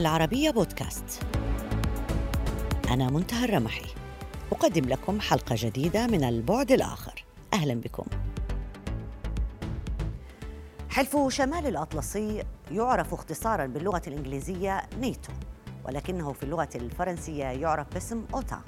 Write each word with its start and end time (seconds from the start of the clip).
العربية 0.00 0.50
بودكاست. 0.50 1.22
أنا 2.90 3.10
منتهى 3.10 3.44
الرمحي. 3.44 3.86
أقدم 4.52 4.88
لكم 4.88 5.20
حلقة 5.20 5.54
جديدة 5.58 6.06
من 6.06 6.24
البعد 6.24 6.72
الآخر. 6.72 7.24
أهلا 7.52 7.74
بكم. 7.74 8.04
حلف 10.90 11.16
شمال 11.28 11.66
الأطلسي 11.66 12.42
يعرف 12.70 13.14
اختصارا 13.14 13.66
باللغة 13.66 14.02
الإنجليزية 14.06 14.82
نيتو 15.00 15.32
ولكنه 15.84 16.32
في 16.32 16.42
اللغة 16.42 16.68
الفرنسية 16.74 17.44
يعرف 17.44 17.86
باسم 17.94 18.24
أوتا. 18.34 18.60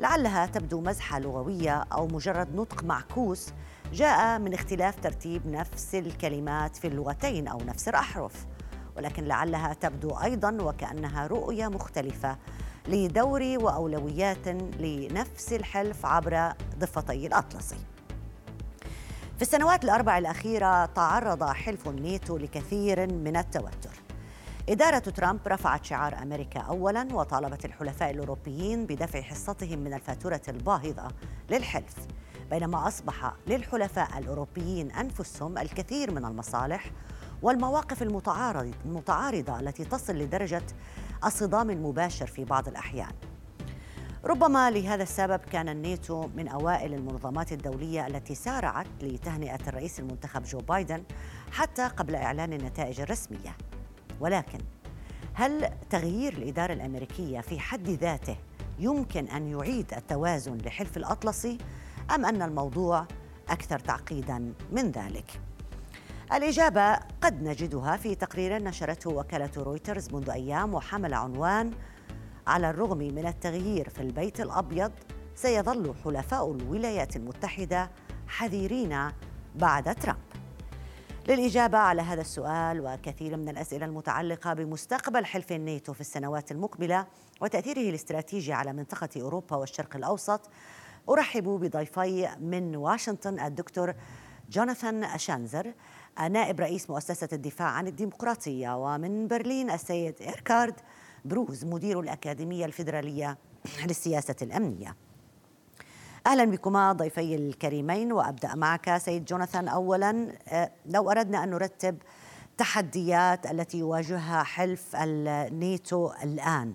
لعلها 0.00 0.46
تبدو 0.46 0.80
مزحة 0.80 1.18
لغوية 1.18 1.74
أو 1.92 2.06
مجرد 2.06 2.54
نطق 2.54 2.84
معكوس 2.84 3.52
جاء 3.92 4.38
من 4.38 4.54
اختلاف 4.54 5.00
ترتيب 5.00 5.46
نفس 5.46 5.94
الكلمات 5.94 6.76
في 6.76 6.86
اللغتين 6.86 7.48
أو 7.48 7.58
نفس 7.58 7.88
الأحرف. 7.88 8.46
ولكن 8.98 9.24
لعلها 9.24 9.74
تبدو 9.74 10.10
أيضا 10.10 10.58
وكأنها 10.60 11.26
رؤية 11.26 11.68
مختلفة 11.68 12.36
لدور 12.88 13.42
وأولويات 13.42 14.48
لنفس 14.78 15.52
الحلف 15.52 16.06
عبر 16.06 16.52
ضفتي 16.78 17.26
الأطلسي. 17.26 17.78
في 19.36 19.42
السنوات 19.42 19.84
الأربع 19.84 20.18
الأخيرة 20.18 20.86
تعرض 20.86 21.44
حلف 21.44 21.88
الناتو 21.88 22.36
لكثير 22.36 23.12
من 23.12 23.36
التوتر. 23.36 24.02
إدارة 24.68 24.98
ترامب 24.98 25.40
رفعت 25.48 25.84
شعار 25.84 26.22
أمريكا 26.22 26.60
أولاً 26.60 27.08
وطالبت 27.12 27.64
الحلفاء 27.64 28.10
الأوروبيين 28.10 28.86
بدفع 28.86 29.20
حصتهم 29.20 29.78
من 29.78 29.94
الفاتورة 29.94 30.42
الباهظة 30.48 31.08
للحلف 31.50 31.94
بينما 32.50 32.88
أصبح 32.88 33.32
للحلفاء 33.46 34.18
الأوروبيين 34.18 34.90
أنفسهم 34.90 35.58
الكثير 35.58 36.10
من 36.10 36.24
المصالح 36.24 36.90
والمواقف 37.42 38.02
المتعارضة, 38.02 38.74
المتعارضة 38.84 39.60
التي 39.60 39.84
تصل 39.84 40.14
لدرجة 40.14 40.62
الصدام 41.24 41.70
المباشر 41.70 42.26
في 42.26 42.44
بعض 42.44 42.68
الأحيان 42.68 43.12
ربما 44.24 44.70
لهذا 44.70 45.02
السبب 45.02 45.40
كان 45.52 45.68
الناتو 45.68 46.28
من 46.36 46.48
أوائل 46.48 46.94
المنظمات 46.94 47.52
الدولية 47.52 48.06
التي 48.06 48.34
سارعت 48.34 48.86
لتهنئة 49.02 49.68
الرئيس 49.68 50.00
المنتخب 50.00 50.42
جو 50.42 50.58
بايدن 50.58 51.02
حتى 51.52 51.86
قبل 51.86 52.14
إعلان 52.14 52.52
النتائج 52.52 53.00
الرسمية 53.00 53.56
ولكن 54.20 54.58
هل 55.34 55.70
تغيير 55.90 56.32
الإدارة 56.32 56.72
الأمريكية 56.72 57.40
في 57.40 57.60
حد 57.60 57.88
ذاته 57.88 58.36
يمكن 58.78 59.28
أن 59.28 59.48
يعيد 59.48 59.94
التوازن 59.94 60.56
لحلف 60.56 60.96
الأطلسي 60.96 61.58
أم 62.14 62.26
أن 62.26 62.42
الموضوع 62.42 63.06
أكثر 63.48 63.78
تعقيدا 63.78 64.52
من 64.72 64.90
ذلك؟ 64.90 65.40
الإجابة 66.32 66.94
قد 66.94 67.42
نجدها 67.42 67.96
في 67.96 68.14
تقرير 68.14 68.62
نشرته 68.62 69.10
وكالة 69.10 69.50
رويترز 69.56 70.14
منذ 70.14 70.30
أيام 70.30 70.74
وحمل 70.74 71.14
عنوان 71.14 71.72
على 72.46 72.70
الرغم 72.70 72.98
من 72.98 73.26
التغيير 73.26 73.88
في 73.88 74.00
البيت 74.00 74.40
الأبيض 74.40 74.92
سيظل 75.34 75.94
حلفاء 76.04 76.52
الولايات 76.52 77.16
المتحدة 77.16 77.90
حذرين 78.28 79.12
بعد 79.54 79.94
ترامب. 79.94 80.18
للإجابة 81.28 81.78
على 81.78 82.02
هذا 82.02 82.20
السؤال 82.20 82.80
وكثير 82.80 83.36
من 83.36 83.48
الأسئلة 83.48 83.86
المتعلقة 83.86 84.54
بمستقبل 84.54 85.24
حلف 85.24 85.52
الناتو 85.52 85.92
في 85.92 86.00
السنوات 86.00 86.52
المقبلة 86.52 87.06
وتأثيره 87.40 87.88
الاستراتيجي 87.90 88.52
على 88.52 88.72
منطقة 88.72 89.08
أوروبا 89.22 89.56
والشرق 89.56 89.96
الأوسط 89.96 90.50
أرحب 91.08 91.44
بضيفي 91.44 92.28
من 92.40 92.76
واشنطن 92.76 93.40
الدكتور 93.40 93.94
جوناثان 94.50 95.18
شانزر. 95.18 95.72
نائب 96.26 96.60
رئيس 96.60 96.90
مؤسسة 96.90 97.28
الدفاع 97.32 97.68
عن 97.68 97.86
الديمقراطية 97.86 98.76
ومن 98.76 99.28
برلين 99.28 99.70
السيد 99.70 100.14
إيركارد 100.20 100.74
بروز 101.24 101.64
مدير 101.64 102.00
الأكاديمية 102.00 102.64
الفيدرالية 102.64 103.38
للسياسة 103.86 104.36
الأمنية. 104.42 104.96
أهلا 106.26 106.44
بكما 106.44 106.92
ضيفي 106.92 107.34
الكريمين 107.34 108.12
وأبدأ 108.12 108.54
معك 108.54 108.96
سيد 108.96 109.24
جوناثان. 109.24 109.68
اولا 109.68 110.32
آه، 110.48 110.70
لو 110.86 111.10
أردنا 111.10 111.44
أن 111.44 111.50
نرتب 111.50 111.98
تحديات 112.58 113.46
التي 113.46 113.78
يواجهها 113.78 114.42
حلف 114.42 114.96
الناتو 114.96 116.10
الآن 116.22 116.74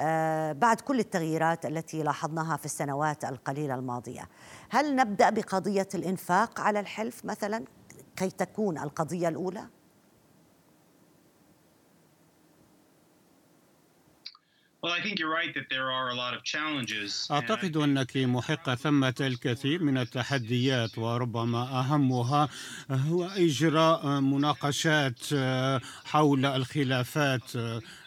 آه، 0.00 0.52
بعد 0.52 0.80
كل 0.80 1.00
التغييرات 1.00 1.66
التي 1.66 2.02
لاحظناها 2.02 2.56
في 2.56 2.64
السنوات 2.64 3.24
القليلة 3.24 3.74
الماضية 3.74 4.28
هل 4.70 4.96
نبدأ 4.96 5.30
بقضية 5.30 5.88
الإنفاق 5.94 6.60
على 6.60 6.80
الحلف 6.80 7.24
مثلا؟ 7.24 7.64
كي 8.22 8.30
تكون 8.30 8.78
القضية 8.78 9.28
الأولى؟ 9.28 9.68
أعتقد 17.30 17.76
أنك 17.76 18.16
محقة 18.16 18.74
ثمة 18.74 19.14
الكثير 19.20 19.82
من 19.82 19.98
التحديات 19.98 20.98
وربما 20.98 21.62
أهمها 21.80 22.48
هو 22.90 23.24
إجراء 23.24 24.20
مناقشات 24.20 25.20
حول 26.04 26.46
الخلافات. 26.46 27.50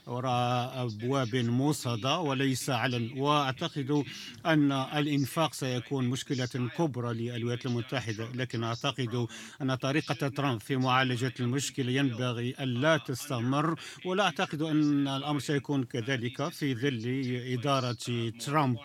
وراء 0.08 0.84
أبواب 0.86 1.36
موصدة 1.36 2.20
وليس 2.20 2.70
علن 2.70 3.12
وأعتقد 3.18 4.04
أن 4.46 4.72
الإنفاق 4.72 5.54
سيكون 5.54 6.06
مشكلة 6.08 6.70
كبرى 6.78 7.14
للولايات 7.14 7.66
المتحدة 7.66 8.28
لكن 8.34 8.64
أعتقد 8.64 9.28
أن 9.62 9.76
طريقة 9.76 10.28
ترامب 10.28 10.62
في 10.62 10.76
معالجة 10.78 11.34
المشكلة 11.40 11.92
ينبغي 11.92 12.56
ألا 12.60 12.98
تستمر 12.98 13.80
ولا 14.06 14.24
أعتقد 14.24 14.62
أن 14.62 15.08
الأمر 15.08 15.40
سيكون 15.40 15.84
كذلك 15.84 16.50
في 16.50 16.76
ظل 16.76 17.04
إدارة 17.54 18.32
ترامب. 18.46 18.78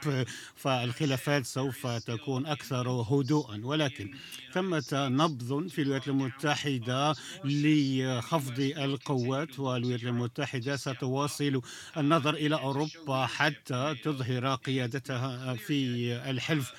فالخلافات 0.54 1.46
سوف 1.46 1.86
تكون 1.86 2.46
أكثر 2.46 2.88
هدوءا. 2.88 3.60
ولكن 3.64 4.10
ثمة 4.52 4.84
نبض 4.92 5.68
في 5.68 5.82
الولايات 5.82 6.08
المتحدة 6.08 7.14
لخفض 7.44 8.60
القوات 8.60 9.58
والولايات 9.58 10.02
المتحدة 10.02 10.76
ستواصل 10.76 11.09
تواصل 11.10 11.60
النظر 11.96 12.34
إلى 12.34 12.54
أوروبا 12.54 13.26
حتى 13.26 13.94
تظهر 14.04 14.54
قيادتها 14.54 15.54
في 15.54 16.12
الحلف. 16.30 16.72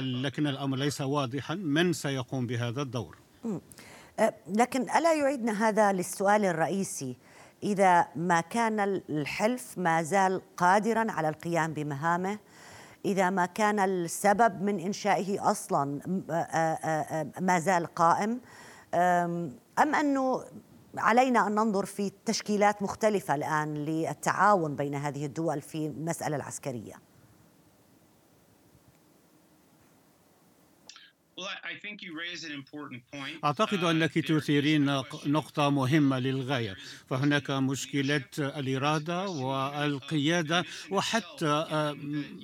لكن 0.00 0.46
الأمر 0.46 0.76
ليس 0.76 1.00
واضحا. 1.00 1.54
من 1.54 1.92
سيقوم 1.92 2.46
بهذا 2.46 2.82
الدور؟ 2.82 3.16
أه، 4.18 4.34
لكن 4.48 4.82
ألا 4.82 5.14
يعيدنا 5.14 5.68
هذا 5.68 5.92
للسؤال 5.92 6.44
الرئيسي. 6.44 7.16
إذا 7.62 8.08
ما 8.16 8.40
كان 8.40 8.80
الحلف 9.10 9.78
ما 9.78 10.02
زال 10.02 10.42
قادرا 10.56 11.12
على 11.12 11.28
القيام 11.28 11.72
بمهامه 11.72 12.38
إذا 13.04 13.30
ما 13.30 13.46
كان 13.46 13.78
السبب 13.78 14.62
من 14.62 14.80
إنشائه 14.80 15.50
أصلا 15.50 16.00
أه، 16.30 16.34
أه، 16.34 17.26
ما 17.40 17.58
زال 17.58 17.86
قائم 17.86 18.40
أم 18.94 19.94
أنه 19.94 20.44
علينا 20.98 21.46
أن 21.46 21.54
ننظر 21.54 21.84
في 21.84 22.12
تشكيلات 22.24 22.82
مختلفة 22.82 23.34
الآن 23.34 23.74
للتعاون 23.74 24.76
بين 24.76 24.94
هذه 24.94 25.26
الدول 25.26 25.60
في 25.60 25.86
المساله 25.86 26.36
العسكرية. 26.36 27.05
أعتقد 33.44 33.84
أنك 33.84 34.12
تثيرين 34.18 34.84
نقطة 35.26 35.70
مهمة 35.70 36.18
للغاية. 36.18 36.76
فهناك 37.10 37.50
مشكلة 37.50 38.24
الإرادة 38.38 39.28
والقيادة 39.28 40.64
وحتى 40.90 41.94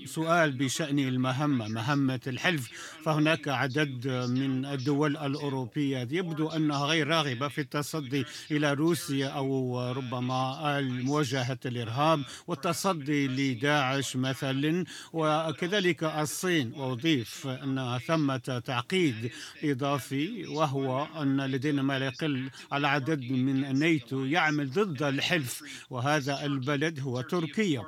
سؤال 0.04 0.52
بشأن 0.52 0.98
المهمة 0.98 1.68
مهمة 1.68 2.20
الحلف. 2.26 2.70
فهناك 3.04 3.48
عدد 3.48 4.08
من 4.08 4.64
الدول 4.64 5.16
الأوروبية. 5.16 6.08
يبدو 6.10 6.48
أنها 6.48 6.86
غير 6.86 7.08
راغبة 7.08 7.48
في 7.48 7.60
التصدي 7.60 8.24
إلى 8.50 8.72
روسيا 8.72 9.28
أو 9.28 9.80
ربما 9.92 10.80
مواجهة 10.80 11.58
الإرهاب 11.66 12.22
والتصدي 12.46 13.28
لداعش 13.28 14.16
مثلا. 14.16 14.84
وكذلك 15.12 16.04
الصين. 16.04 16.72
وأضيف 16.74 17.46
أن 17.46 17.98
ثمة 18.06 18.62
تعقيد 18.82 19.30
إضافي 19.64 20.46
وهو 20.46 21.06
أن 21.22 21.40
لدينا 21.40 21.82
ما 21.82 21.98
لا 21.98 22.06
يقل 22.06 22.50
على 22.72 22.88
عدد 22.88 23.20
من 23.30 23.64
الناتو 23.64 24.24
يعمل 24.24 24.70
ضد 24.70 25.02
الحلف 25.02 25.62
وهذا 25.90 26.44
البلد 26.46 27.00
هو 27.00 27.20
تركيا. 27.20 27.82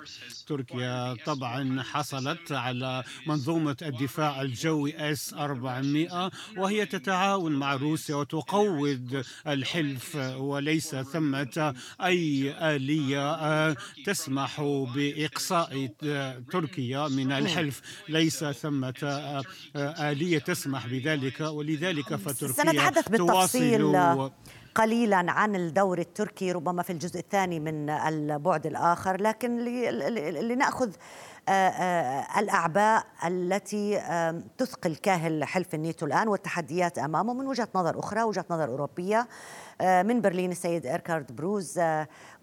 تركيا 0.47 1.15
طبعا 1.27 1.83
حصلت 1.83 2.53
على 2.53 3.05
منظومة 3.27 3.77
الدفاع 3.83 4.43
الجوي 4.43 5.13
إس 5.13 5.35
400 5.35 6.31
وهي 6.57 6.87
تتعاون 6.87 7.53
مع 7.53 7.75
روسيا 7.75 8.15
وتقوض 8.15 9.25
الحلف 9.47 10.17
وليس 10.37 10.95
ثمة 10.97 11.75
أي 12.01 12.55
آلية 12.77 13.73
تسمح 14.05 14.61
بإقصاء 14.95 15.87
تركيا 16.53 17.09
من 17.09 17.33
الحلف. 17.33 17.83
ليس 18.09 18.45
ثمة 18.45 18.95
آلية 19.77 20.39
تسمح 20.39 20.84
بذلك 20.87 21.41
ولذلك 21.41 22.15
فتركيا 22.15 22.65
سنتحدث 22.65 23.09
بالتفصيل 23.09 23.97
قليلا 24.75 25.33
عن 25.33 25.57
الدور 25.57 25.99
التركي 25.99 26.53
ربما 26.53 26.83
في 26.83 26.93
الجزء 26.93 27.21
الثاني 27.21 27.61
من 27.61 27.91
البعد 27.91 28.67
الآخر 28.67 29.23
لكن 29.23 29.65
لنأخذ 30.49 30.91
آه، 31.49 31.53
آه، 31.53 32.41
الأعباء 32.41 33.07
التي 33.27 34.01
تثقل 34.59 34.97
كاهل 34.97 35.45
حلف 35.45 35.75
الناتو 35.75 36.07
الآن 36.07 36.29
والتحديات 36.29 36.99
أمامه 36.99 37.35
من 37.35 37.47
وجهة 37.47 37.69
نظر 37.75 37.99
أخرى 37.99 38.23
وجهة 38.23 38.45
نظر 38.51 38.69
أوروبية. 38.69 39.29
آه، 39.81 40.03
من 40.03 40.21
برلين 40.21 40.51
السيد 40.51 40.87
إيركارد 40.87 41.37
بروز 41.37 41.81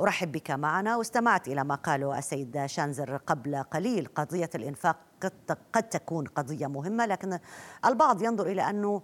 أرحب 0.02 0.32
بك 0.32 0.52
معنا. 0.52 0.98
واستمعت 0.98 1.48
إلى 1.48 1.64
ما 1.64 1.76
قاله 1.76 2.18
السيد 2.18 2.66
شانزر 2.66 3.18
قبل 3.18 3.64
قليل 3.64 4.06
قضية 4.16 4.50
الإنفاق 4.56 4.98
قد 5.74 5.84
تكون 5.90 6.26
قضية 6.26 6.68
مهمة 6.68 7.06
لكن 7.06 7.40
البعض 7.86 8.22
ينظر 8.22 8.48
إلى 8.48 8.70
أنه 8.70 9.02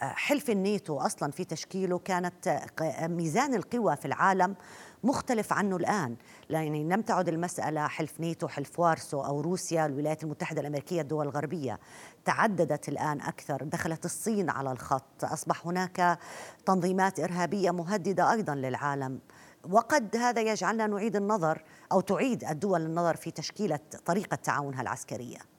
حلف 0.00 0.50
الناتو 0.50 0.98
أصلا 0.98 1.30
في 1.30 1.44
تشكيله 1.44 1.98
كانت 1.98 2.62
ميزان 3.02 3.54
القوى 3.54 3.96
في 3.96 4.04
العالم 4.04 4.56
مختلف 5.04 5.52
عنه 5.52 5.76
الآن. 5.76 6.16
يعني 6.50 6.84
لم 6.84 7.02
تعد 7.02 7.28
المسألة 7.28 7.88
حلف 7.88 8.20
نيتو 8.20 8.48
حلف 8.48 8.80
وارسو 8.80 9.20
أو 9.20 9.40
روسيا 9.40 9.86
الولايات 9.86 10.22
المتحدة 10.22 10.60
الأمريكية 10.60 11.00
الدول 11.00 11.26
الغربية 11.26 11.78
تعددت 12.24 12.88
الآن 12.88 13.20
أكثر. 13.20 13.64
دخلت 13.64 14.04
الصين 14.04 14.50
على 14.50 14.72
الخط. 14.72 15.24
أصبح 15.24 15.66
هناك 15.66 16.18
تنظيمات 16.66 17.20
إرهابية 17.20 17.70
مهددة 17.70 18.32
أيضا 18.32 18.54
للعالم. 18.54 19.20
وقد 19.70 20.16
هذا 20.16 20.40
يجعلنا 20.40 20.86
نعيد 20.86 21.16
النظر 21.16 21.62
أو 21.92 22.00
تعيد 22.00 22.44
الدول 22.44 22.80
النظر 22.80 23.16
في 23.16 23.30
تشكيلة 23.30 23.78
طريقة 24.04 24.34
تعاونها 24.34 24.82
العسكرية. 24.82 25.49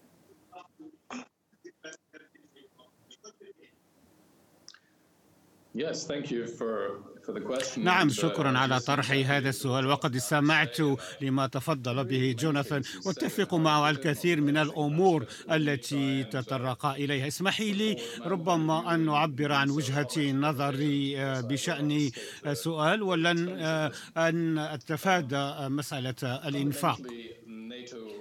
نعم 7.78 8.10
شكرا 8.10 8.58
على 8.58 8.80
طرح 8.80 9.12
هذا 9.12 9.50
السؤال. 9.50 9.88
وقد 9.88 10.16
استمعت 10.16 10.78
لما 11.22 11.48
تفضل 11.48 12.04
به 12.04 12.36
جوناثان. 12.40 12.82
واتفق 13.06 13.54
معه 13.54 13.90
الكثير 13.90 14.42
من 14.42 14.58
الأمور 14.58 15.26
التي 15.52 16.24
تطرق 16.24 16.86
إليها. 16.86 17.28
اسمحي 17.28 17.72
لي 17.72 17.98
ربما 18.26 18.96
أن 18.96 19.10
أعبر 19.10 19.52
عن 19.52 19.70
وجهة 19.70 20.32
نظري 20.32 21.20
آه، 21.20 21.42
بشأن 21.42 22.12
سؤال 22.54 23.04
ولن 23.04 23.50
آه، 23.60 23.92
أن 24.18 24.58
أتفادى 24.58 25.70
مسألة 25.70 26.16
الإنفاق. 26.24 27.00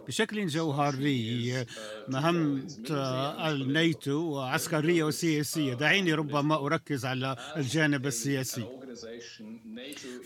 بشكل 0.08 0.46
جوهري 0.46 1.66
مهمة 2.08 2.62
الناتو 3.50 4.40
عسكرية 4.40 5.04
وسياسية. 5.04 5.74
دعيني 5.74 6.14
ربما 6.14 6.66
أركز 6.66 7.04
على 7.04 7.36
الجانب 7.56 8.06
السياسي. 8.06 8.64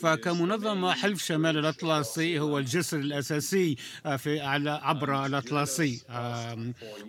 فكمنظمة 0.01 0.93
حلف 0.93 1.25
شمال 1.25 1.59
الأطلسي 1.59 2.41
هو 2.41 2.59
الجسر 2.59 2.99
الأساسي 2.99 3.77
آه، 4.07 4.17
في 4.17 4.41
على 4.41 4.71
عبر 4.71 5.27
الأطلسي 5.27 6.01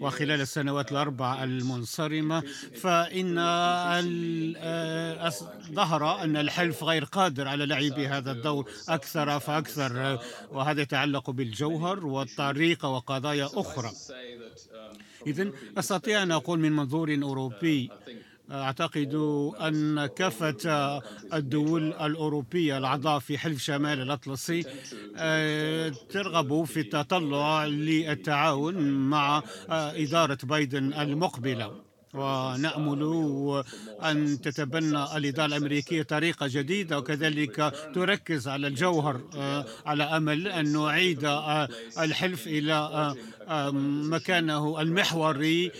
وخلال 0.02 0.42
السنوات 0.42 0.92
الأربع 0.92 1.44
المنصرمة. 1.44 2.44
فإن 2.82 3.36
آه، 3.38 5.34
ظهر 5.72 6.24
أن 6.24 6.38
الحلف 6.38 6.84
غير 6.84 7.04
قادر 7.04 7.48
على 7.48 7.66
لعب 7.66 8.00
هذا 8.00 8.32
الدور 8.32 8.70
أكثر 8.90 9.40
فأكثر 9.40 10.20
وهذا 10.52 10.82
يتعلق 10.82 11.30
بالجوهر 11.30 12.06
والطريقة 12.06 12.90
وقضايا 12.90 13.50
أخرى. 13.54 13.92
إذن 15.28 15.54
أستطيع 15.78 16.24
أن 16.24 16.32
أقول 16.32 16.60
من 16.60 16.72
منظور 16.72 17.20
أوروبي 17.24 17.90
أعتقد 18.52 19.14
أن 19.62 20.06
كافة 20.06 21.02
الدول 21.34 21.94
الأوروبية 21.94 22.78
الأعضاء 22.78 23.20
في 23.20 23.38
حلف 23.38 23.62
شمال 23.62 24.02
الأطلسي 24.02 24.64
آه، 25.18 25.90
ترغب 26.10 26.64
في 26.64 26.80
التطلع 26.80 27.66
للتعاون 27.66 28.76
مع 29.10 29.44
إدارة 29.70 30.38
بايدن 30.44 30.94
المقبلة. 30.94 31.85
ونأمل 32.18 33.64
أن 34.04 34.42
تتبنى 34.42 35.18
الإدارة 35.18 35.46
الأمريكية 35.46 36.04
طريقة 36.04 36.48
جديدة 36.48 36.98
وكذلك 36.98 37.74
تركز 37.96 38.48
على 38.48 38.68
الجوهر 38.68 39.22
آه، 39.36 39.66
على 39.86 40.04
أمل 40.04 40.48
أن 40.48 40.74
نعيد 40.74 41.26
آه، 41.26 41.70
الحلف 42.00 42.48
إلى 42.48 42.74
آه، 43.48 43.72
مكانه 44.10 44.82
المحوري 44.82 45.72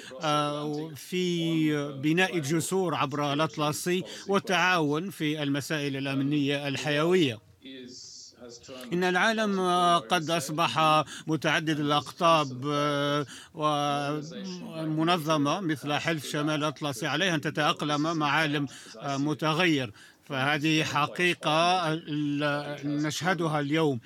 في 0.96 1.72
بناء 2.04 2.38
الجسور 2.38 2.96
عبر 2.96 3.34
الأطلسي 3.34 4.04
والتعاون 4.28 5.10
في 5.10 5.44
المسائل 5.44 5.98
الأمنية 5.98 6.68
الحيوية. 6.68 7.40
إن 8.94 9.04
العالم 9.04 9.60
قد 10.10 10.30
أصبح 10.30 11.04
متعدد 11.28 11.80
الأقطاب 11.80 12.68
آه، 12.68 13.26
ومنظمة 13.54 15.60
مثل 15.60 15.94
حلف 15.94 16.26
شمال 16.26 16.56
الأطلسي 16.56 17.08
عليها 17.08 17.36
أن 17.36 17.42
تتأقلم 17.42 18.18
مع 18.18 18.32
عالم 18.32 18.68
آه، 19.00 19.18
متغير. 19.18 19.92
فهذه 20.30 20.84
حقيقة 20.84 21.94
نشهدها 22.84 23.60
اليوم. 23.60 24.00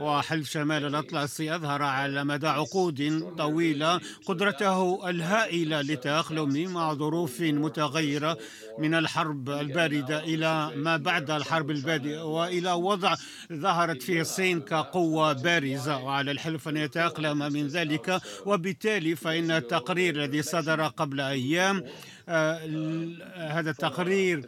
وحلف 0.00 0.50
شمال 0.50 0.84
الأطلسي 0.84 1.54
أظهر 1.54 1.82
على 1.82 2.24
مدى 2.24 2.46
عقود 2.48 3.30
طويلة 3.38 4.00
قدرته 4.26 5.10
الهائلة 5.10 5.80
للتأقلم 5.82 6.72
مع 6.72 6.94
ظروف 6.94 7.40
متغيرة 7.40 8.38
من 8.78 8.94
الحرب 8.94 9.50
الباردة 9.50 10.18
إلى 10.24 10.72
ما 10.76 10.96
بعد 10.96 11.30
الحرب 11.30 11.70
الباردة 11.70 12.24
وإلى 12.24 12.72
وضع 12.72 13.14
ظهرت 13.52 14.02
فيه 14.02 14.20
الصين 14.20 14.60
كقوة 14.60 15.32
بارزة. 15.32 15.98
وعلى 15.98 16.30
الحلف 16.30 16.68
أن 16.68 16.76
يتأقلم 16.76 17.38
من 17.38 17.66
ذلك 17.66 18.20
وبالتالي 18.46 19.16
فإن 19.16 19.50
التقرير 19.50 20.14
الذي 20.16 20.42
صدر 20.42 20.86
قبل 20.86 21.20
أيام 21.20 21.84
هذا 22.28 23.70
التقرير 23.70 24.46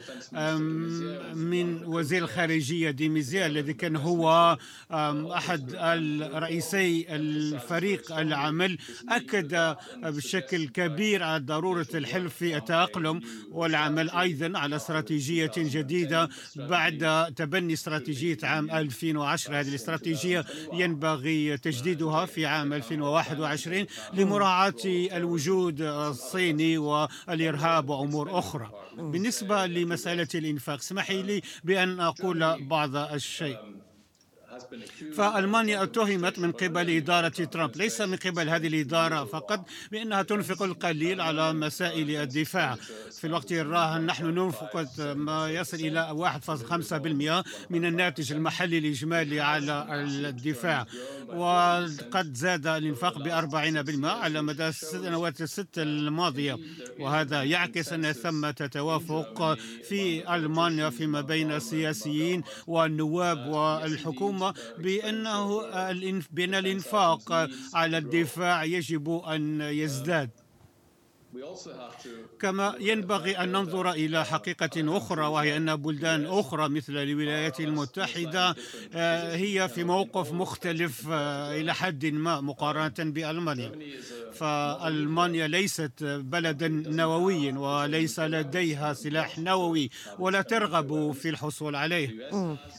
من 1.35 1.85
وزير 1.85 2.25
الخارجية 2.25 2.91
ديميزيا 2.91 3.47
الذي 3.47 3.73
كان 3.73 3.97
هو 3.97 4.57
أحد 5.37 5.75
الرئيسي 5.79 7.07
الفريق 7.09 8.13
العمل 8.19 8.79
أكد 9.09 9.77
بشكل 10.03 10.69
كبير 10.69 11.23
على 11.23 11.45
ضرورة 11.45 11.87
الحلف 11.95 12.35
في 12.35 12.57
التأقلم 12.57 13.21
والعمل 13.51 14.11
أيضا 14.11 14.59
على 14.59 14.77
استراتيجية 14.77 15.53
جديدة 15.57 16.29
بعد 16.57 17.33
تبني 17.37 17.73
استراتيجية 17.73 18.39
عام 18.43 18.71
2010 18.71 19.61
هذه 19.61 19.69
الاستراتيجية 19.69 20.45
ينبغي 20.73 21.57
تجديدها 21.57 22.27
في 22.27 22.47
عام 22.47 22.73
2021 22.73 23.87
لمراعاة 24.15 24.75
الوجود 24.85 25.81
الصيني 25.81 26.79
والإرهاب 26.79 27.68
وأمور 27.77 28.39
أخرى. 28.39 28.71
بالنسبة 28.97 29.67
لمسألة 29.67 30.29
الإنفاق 30.35 30.79
اسمحي 30.79 31.23
لي 31.23 31.43
بأن 31.65 32.01
أقول 32.01 32.67
بعض 32.67 32.97
الشيء. 32.97 33.59
فألمانيا 35.17 35.83
اتهمت 35.83 36.39
من 36.39 36.53
قبل 36.53 36.91
إدارة 36.91 37.29
ترامب. 37.29 37.77
ليس 37.77 38.01
من 38.01 38.17
قبل 38.17 38.49
هذه 38.49 38.67
الإدارة 38.67 39.25
فقط 39.25 39.67
بأنها 39.93 40.23
تنفق 40.23 40.63
القليل 40.63 41.21
على 41.21 41.53
مسائل 41.53 42.11
الدفاع. 42.11 42.77
في 43.21 43.27
الوقت 43.27 43.53
الراهن 43.53 44.07
نحن 44.07 44.27
ننفق 44.27 44.87
ما 45.15 45.51
يصل 45.51 45.77
إلى 45.77 46.11
1.5% 46.11 47.45
من 47.71 47.85
الناتج 47.85 48.33
المحلي 48.33 48.79
الإجمالي 48.79 49.41
على 49.41 49.87
الدفاع. 50.29 50.87
وقد 51.29 52.35
زاد 52.35 52.67
الإنفاق 52.67 53.19
ب 53.19 53.29
40% 53.29 54.09
على 54.11 54.43
مدى 54.43 54.69
السنوات 54.69 55.41
الست 55.41 55.79
الماضية. 55.79 56.59
وهذا 57.01 57.43
يعكس 57.43 57.93
أن 57.93 58.13
ثمة 58.13 58.51
توافق 58.51 59.59
في 59.89 60.35
ألمانيا 60.35 60.91
فيما 60.91 61.21
بين 61.21 61.53
السياسيين 61.53 62.43
والنواب 62.67 63.47
والحكومة. 63.47 64.48
بأنه 64.79 65.63
بأن 66.31 66.55
الإنفاق 66.55 67.49
على 67.75 67.99
الدفاع 67.99 68.65
يجب 68.65 69.11
أن 69.11 69.61
يزداد. 69.61 70.31
كما 72.41 72.75
ينبغي 72.81 73.39
أن 73.39 73.53
ننظر 73.53 73.91
إلى 73.91 74.25
حقيقة 74.25 74.97
أخرى 74.97 75.27
وهي 75.27 75.57
أن 75.57 75.77
بلدان 75.77 76.27
أخرى 76.27 76.69
مثل 76.69 76.97
الولايات 76.97 77.61
المتحدة 77.61 78.55
آه، 78.95 79.37
هي 79.37 79.69
في 79.69 79.85
موقف 79.85 80.33
مختلف 80.33 81.07
آه، 81.11 81.61
إلى 81.61 81.75
حد 81.75 82.07
ما 82.07 82.41
مقارنة 82.41 82.95
بألمانيا. 82.99 83.73
فألمانيا 84.33 85.47
ليست 85.47 86.05
بلدا 86.05 86.69
نوويا 86.69 87.59
وليس 87.59 88.21
لديها 88.21 88.93
سلاح 88.93 89.39
نووي 89.39 89.91
ولا 90.19 90.43
ترغب 90.43 91.13
في 91.13 91.29
الحصول 91.29 91.77
عليه. 91.77 92.31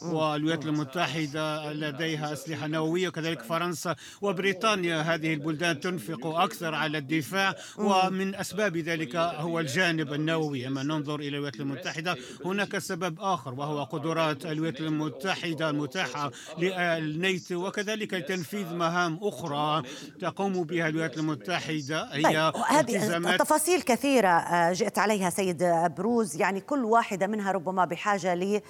والولايات 0.02 0.66
المتحدة 0.66 1.74
لديها 1.74 2.34
أسلحة 2.34 2.68
نووية 2.68 3.08
وكذلك 3.08 3.42
فرنسا 3.42 3.96
وبريطانيا. 4.22 5.02
هذه 5.02 5.34
البلدان 5.34 5.80
تنفق 5.80 6.26
أكثر 6.26 6.76
على 6.76 6.98
الدفاع 6.98 7.56
ومن 7.78 8.36
أسباب 8.42 8.78
ذلك 8.78 9.16
هو 9.16 9.60
الجانب 9.60 10.14
النووي 10.14 10.68
أما 10.68 10.84
ننظر 10.84 11.20
إلى 11.20 11.28
الولايات 11.28 11.60
المتحدة 11.60 12.18
هناك 12.46 12.78
سبب 12.78 13.18
آخر 13.20 13.54
وهو 13.54 13.84
قدرات 13.84 14.46
الولايات 14.46 14.82
المتحدة 14.82 15.70
المتاحة 15.70 16.32
للنيتو 16.58 17.68
وكذلك 17.68 18.14
لتنفيذ 18.14 18.74
مهام 18.74 19.20
أخرى 19.22 19.84
تقوم 20.22 20.64
بها 20.64 20.88
الولايات 20.88 21.18
المتحدة 21.18 22.10
هي 22.12 22.52
طيب. 22.52 22.64
هذه 22.68 23.38
تفاصيل 23.38 23.82
كثيرة 23.82 24.28
آه، 24.28 24.74
جئت 24.74 24.98
عليها 24.98 25.30
سيد 25.30 25.64
بروز 25.98 26.36
يعني 26.36 26.62
كل 26.62 26.86
واحدة 26.86 27.28
منها 27.28 27.52
ربما 27.52 27.86
بحاجة 27.86 28.36
ل 28.36 28.62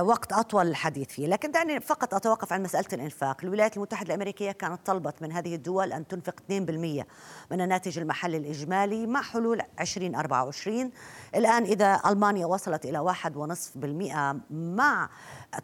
وقت 0.00 0.32
أطول 0.32 0.68
الحديث 0.68 1.08
فيه. 1.08 1.26
لكن 1.26 1.50
دعني 1.50 1.80
فقط 1.80 2.14
أتوقف 2.14 2.52
عن 2.52 2.62
مسألة 2.62 2.86
الإنفاق. 2.92 3.36
الولايات 3.44 3.76
المتحدة 3.76 4.08
الأمريكية 4.14 4.52
كانت 4.52 4.86
طلبت 4.86 5.22
من 5.22 5.32
هذه 5.32 5.54
الدول 5.54 5.92
أن 5.92 6.06
تنفق 6.06 6.34
2% 6.40 7.04
من 7.50 7.60
الناتج 7.60 7.98
المحلي 7.98 8.36
الإجمالي 8.36 9.06
مع 9.06 9.22
حلول 9.22 9.60
2024 9.80 10.90
الآن 11.34 11.62
إذا 11.62 12.00
ألمانيا 12.06 12.46
وصلت 12.46 12.84
إلى 12.84 13.14
1.5% 13.14 14.36
مع 14.50 15.08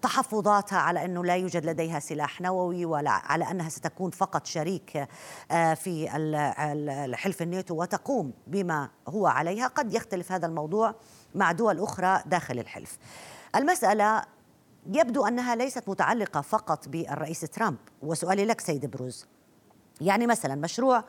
تحفظاتها 0.03 0.79
على 0.79 1.05
أنه 1.05 1.25
لا 1.25 1.37
يوجد 1.37 1.67
لديها 1.67 2.01
سلاح 2.01 2.41
نووي 2.41 2.85
ولا 2.85 3.11
على 3.11 3.51
أنها 3.51 3.69
ستكون 3.69 4.11
فقط 4.11 4.47
شريك 4.47 5.09
آه، 5.51 5.75
في 5.75 6.09
الحلف 6.17 7.43
الناتو 7.43 7.75
وتقوم 7.83 8.33
بما 8.47 8.91
هو 9.09 9.27
عليها 9.27 9.67
قد 9.67 9.95
يختلف 9.95 10.33
هذا 10.33 10.47
الموضوع 10.47 10.95
مع 11.35 11.53
دول 11.53 11.81
أخرى 11.81 12.23
داخل 12.27 12.59
الحلف. 12.59 12.99
المسألة 13.55 14.23
يبدو 14.87 15.27
أنها 15.27 15.55
ليست 15.55 15.89
متعلقة 15.89 16.41
فقط 16.41 16.89
بالرئيس 16.89 17.41
ترامب 17.41 17.79
وسؤالي 18.03 18.45
لك 18.45 18.61
سيد 18.61 18.87
بروز. 18.87 19.27
يعني 20.01 20.27
مثلا 20.27 20.55
مشروع 20.55 21.05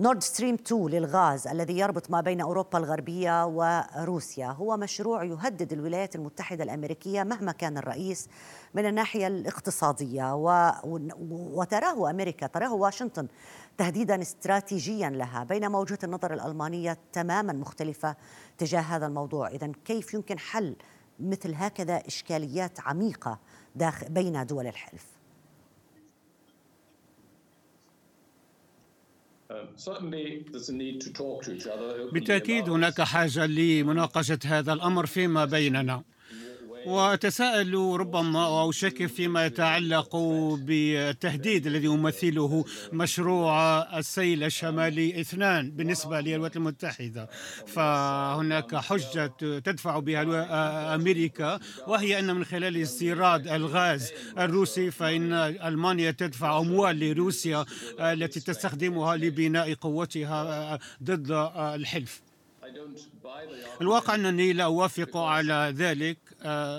نورد 0.00 0.22
ستريم 0.22 0.54
2 0.54 0.86
للغاز 0.86 1.46
الذي 1.46 1.78
يربط 1.78 2.10
ما 2.10 2.20
بين 2.20 2.40
أوروبا 2.40 2.78
الغربية 2.78 3.46
وروسيا 3.46 4.46
هو 4.46 4.76
مشروع 4.76 5.24
يهدد 5.24 5.72
الولايات 5.72 6.16
المتحدة 6.16 6.64
الأمريكية 6.64 7.22
مهما 7.22 7.52
كان 7.52 7.78
الرئيس 7.78 8.28
من 8.74 8.86
الناحية 8.86 9.26
الاقتصادية 9.26 10.34
و... 10.34 10.72
وتراه 11.30 12.10
أمريكا 12.10 12.46
تراه 12.46 12.74
واشنطن 12.74 13.28
تهديدا 13.78 14.22
استراتيجيا 14.22 15.10
لها 15.10 15.44
بينما 15.44 15.78
وجهه 15.78 15.98
النظر 16.04 16.34
الألمانية 16.34 16.98
تماما 17.12 17.52
مختلفة 17.52 18.16
تجاه 18.58 18.80
هذا 18.80 19.06
الموضوع. 19.06 19.48
اذا 19.48 19.72
كيف 19.84 20.14
يمكن 20.14 20.38
حل 20.38 20.76
مثل 21.20 21.54
هكذا 21.54 21.96
إشكاليات 22.06 22.80
عميقة 22.80 23.38
داخل 23.74 24.08
بين 24.08 24.46
دول 24.46 24.66
الحلف. 24.66 25.16
Um, 29.48 29.68
بالتأكيد 32.12 32.68
هناك 32.68 33.00
حاجة 33.00 33.46
لمناقشة 33.46 34.38
هذا 34.44 34.72
الأمر 34.72 35.06
فيما 35.06 35.44
بيننا. 35.44 36.02
وأتساءل 36.86 37.74
ربما 37.74 38.46
أو 38.46 38.70
أشكك 38.70 39.06
فيما 39.06 39.46
يتعلق 39.46 40.16
بالتهديد 40.56 41.66
الذي 41.66 41.86
يمثله 41.86 42.64
مشروع 42.92 43.82
السيل 43.98 44.44
الشمالي 44.44 45.20
اثنان 45.20 45.70
بالنسبة 45.70 46.20
للولايات 46.20 46.56
المتحدة. 46.56 47.28
فهناك 47.66 48.76
حجة 48.76 49.26
تدفع 49.38 49.98
بها 49.98 50.94
أمريكا 50.94 51.60
وهي 51.86 52.18
أن 52.18 52.34
من 52.34 52.44
خلال 52.44 52.76
استيراد 52.76 53.48
الغاز 53.48 54.12
الروسي 54.38 54.90
فإن 54.90 55.32
ألمانيا 55.32 56.10
تدفع 56.10 56.58
أموال 56.58 57.00
لروسيا 57.00 57.64
التي 58.00 58.40
تستخدمها 58.40 59.16
لبناء 59.16 59.74
قوتها 59.74 60.78
ضد 61.02 61.30
الحلف. 61.56 62.22
الواقع 63.80 64.14
أنني 64.14 64.52
لا 64.52 64.64
أوافق 64.64 65.16
على 65.16 65.74
ذلك. 65.76 66.18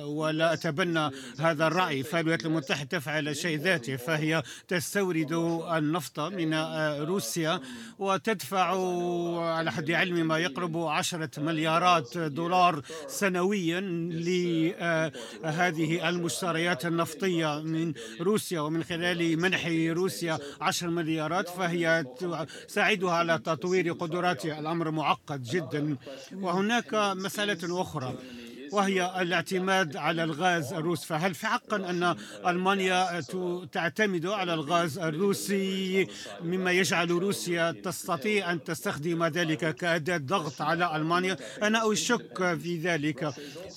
ولا 0.05 0.53
أتبنى 0.53 1.09
هذا 1.39 1.67
الرأي. 1.67 2.03
فالولايات 2.03 2.45
المتحدة 2.45 2.87
تفعل 2.99 3.35
شيء 3.35 3.59
ذاته 3.59 3.95
فهي 3.95 4.43
تستورد 4.67 5.33
النفط 5.77 6.19
من 6.19 6.53
آه، 6.53 7.03
روسيا 7.03 7.61
وتدفع 7.99 8.65
على 9.39 9.71
حد 9.71 9.91
علمي 9.91 10.23
ما 10.23 10.37
يقرب 10.37 10.77
عشرة 10.77 11.29
مليارات 11.37 12.17
دولار 12.17 12.81
سنويا 13.07 13.79
لهذه 15.41 16.09
المشتريات 16.09 16.85
النفطية 16.85 17.61
من 17.61 17.93
روسيا. 18.21 18.59
ومن 18.59 18.83
خلال 18.83 19.39
منح 19.39 19.67
روسيا 19.89 20.39
عشر 20.61 20.89
مليارات 20.89 21.49
فهي 21.49 22.05
تساعدها 22.67 23.11
على 23.11 23.37
تطوير 23.37 23.93
قدراتها 23.93 24.59
الأمر 24.59 24.91
معقد 24.91 25.43
جدا. 25.43 25.97
وهناك 26.33 26.93
مسألة 26.93 27.81
أخرى. 27.81 28.15
وهي 28.71 29.21
الاعتماد 29.21 29.97
على 29.97 30.23
الغاز 30.23 30.73
الروسي 30.73 31.05
فهل 31.07 31.35
حقا 31.35 31.75
أن 31.75 32.15
ألمانيا 32.47 33.21
تعتمد 33.71 34.25
على 34.25 34.53
الغاز 34.53 34.97
الروسي 34.97 36.07
مما 36.43 36.71
يجعل 36.71 37.09
روسيا 37.09 37.71
تستطيع 37.71 38.51
أن 38.51 38.63
تستخدم 38.63 39.23
ذلك 39.25 39.75
كأداة 39.75 40.17
ضغط 40.17 40.61
على 40.61 40.95
ألمانيا؟ 40.95 41.37
أنا 41.63 41.91
أشك 41.91 42.57
في 42.63 42.77
ذلك. 42.77 43.33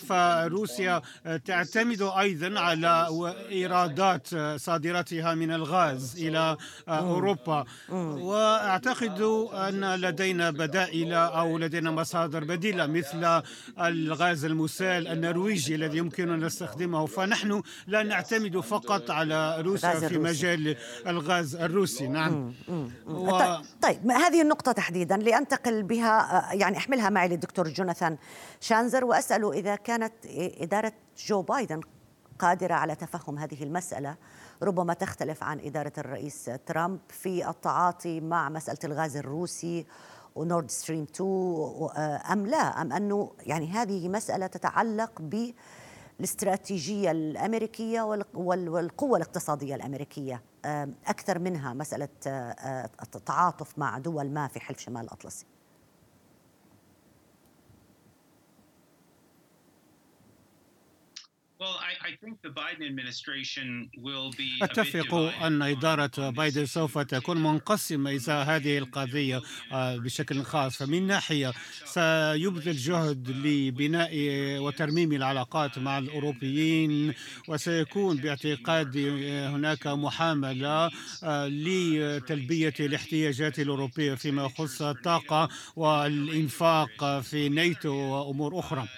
فروسيا 0.09 1.03
تعتمد 1.45 2.03
أيضا 2.03 2.61
على 2.61 3.09
إيرادات 3.51 4.29
صادراتها 4.57 5.35
من 5.35 5.53
الغاز 5.53 6.17
إلى 6.19 6.57
أوروبا. 6.89 7.65
وأعتقد 7.91 9.21
أن 9.53 9.95
لدينا 9.95 10.51
بدائل 10.51 11.13
أو 11.13 11.59
لدينا 11.59 11.91
مصادر 11.91 12.45
بديلة 12.45 12.87
مثل 12.87 13.43
الغاز 13.81 14.45
المسال 14.45 14.80
المثال 14.83 15.09
النرويجي 15.09 15.75
الذي 15.75 15.99
يمكن 15.99 16.31
أن 16.31 16.45
نستخدمه. 16.45 17.07
فنحن 17.07 17.63
لا 17.87 18.03
نعتمد 18.03 18.61
فقط 18.61 19.11
على 19.11 19.61
روسيا 19.61 20.09
في 20.09 20.19
مجال 20.19 20.77
الغاز 21.07 21.57
الروسي. 21.57 22.09
نعم. 22.09 22.55
و... 23.07 23.31
طيب،, 23.31 23.65
طيب 23.83 24.11
هذه 24.11 24.43
النقطة 24.43 24.73
تحديدا 24.73 25.17
لأنتقل 25.17 25.83
بها 25.83 26.49
يعني 26.55 26.77
أحملها 26.77 27.11
معي 27.11 27.29
للدكتور 27.29 27.69
جوناثان 27.69 28.19
شانزر 28.61 29.05
وأسأله 29.05 29.53
إذا 29.53 29.77
كانت 29.77 30.13
إدارة 30.61 30.93
جو 31.27 31.43
بايدن 31.43 31.81
قادرة 32.39 32.75
على 32.75 32.95
تفهم 32.95 33.39
هذه 33.39 33.63
المسألة 33.63 34.17
ربما 34.63 34.95
تختلف 34.95 35.45
عن 35.45 35.61
إدارة 35.61 35.93
الرئيس 35.99 36.51
ترامب 36.67 37.01
في 37.09 37.49
التعاطي 37.49 38.21
مع 38.21 38.49
مسألة 38.49 38.79
الغاز 38.85 39.17
الروسي 39.17 39.87
ونورد 40.41 40.71
ستريم 40.71 41.07
2 41.15 41.89
أم 42.33 42.47
لا؟ 42.47 42.83
أم 42.83 42.93
أنه 42.93 43.33
يعني 43.47 43.67
هذه 43.67 44.09
مسألة 44.09 44.47
تتعلق 44.47 45.23
بالاستراتيجية 46.19 47.11
الأمريكية 47.11 48.03
والقوة 48.35 49.17
الاقتصادية 49.17 49.75
الأمريكية. 49.75 50.43
أكثر 51.07 51.39
منها 51.39 51.75
مسألة 51.75 52.09
التعاطف 53.15 53.79
مع 53.79 53.99
دول 53.99 54.31
ما 54.31 54.49
في 54.49 54.61
حلف 54.61 54.79
شمال 54.79 55.05
الأطلسي. 55.05 55.47
أتفق 64.63 65.15
أن 65.43 65.63
إدارة 65.63 66.31
بايدن 66.31 66.67
سوف 66.67 66.99
تكون 66.99 67.43
منقسمة 67.43 68.11
إذا 68.11 68.43
هذه 68.43 68.79
القضية 68.79 69.41
آه، 69.73 69.97
بشكل 69.97 70.43
خاص. 70.43 70.77
فمن 70.77 71.07
ناحية 71.07 71.53
سيبذل 71.85 72.77
جهد 72.77 73.31
لبناء 73.31 74.11
وترميم 74.59 75.13
العلاقات 75.13 75.79
مع 75.79 75.99
الأوروبيين 75.99 77.15
وسيكون 77.49 78.17
باعتقاد 78.17 78.97
هناك 79.55 79.87
محاملة 79.87 80.91
آه، 81.25 81.49
لتلبية 81.49 82.75
الاحتياجات 82.81 83.59
الأوروبية 83.59 84.15
فيما 84.15 84.45
يخص 84.45 84.83
الطاقة 84.83 85.49
والإنفاق 85.77 87.21
في 87.21 87.49
نيتو 87.49 87.93
وأمور 87.95 88.59
أخرى. 88.59 88.89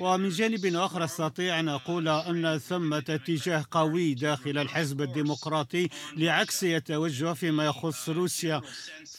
ومن 0.00 0.28
جانب 0.28 0.66
آخر 0.76 1.04
أستطيع 1.04 1.60
أن 1.60 1.68
أقول 1.68 2.08
أن 2.08 2.58
ثمة 2.58 3.04
اتجاه 3.08 3.64
قوي 3.70 4.14
داخل 4.14 4.58
الحزب 4.58 5.02
الديمقراطي 5.02 5.88
لعكس 6.16 6.64
التوجه 6.64 7.32
فيما 7.32 7.64
يخص 7.66 8.08
روسيا. 8.08 8.60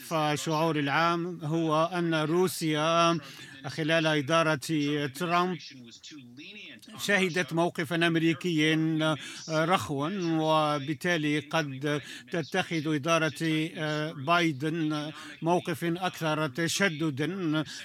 فالشعور 0.07 0.79
العام 0.79 1.39
هو 1.43 1.89
أن 1.93 2.13
روسيا 2.15 3.19
خلال 3.67 4.07
إدارة 4.07 5.07
ترامب 5.07 5.57
شهدت 6.97 7.53
موقفا 7.53 7.95
امريكيا 7.95 9.15
رخوا 9.49 10.09
وبالتالي 10.23 11.39
قد 11.39 12.01
تتخذ 12.31 12.95
إدارة 12.95 13.69
بايدن 14.25 15.11
موقف 15.41 15.83
أكثر 15.83 16.47
تشددا 16.47 17.27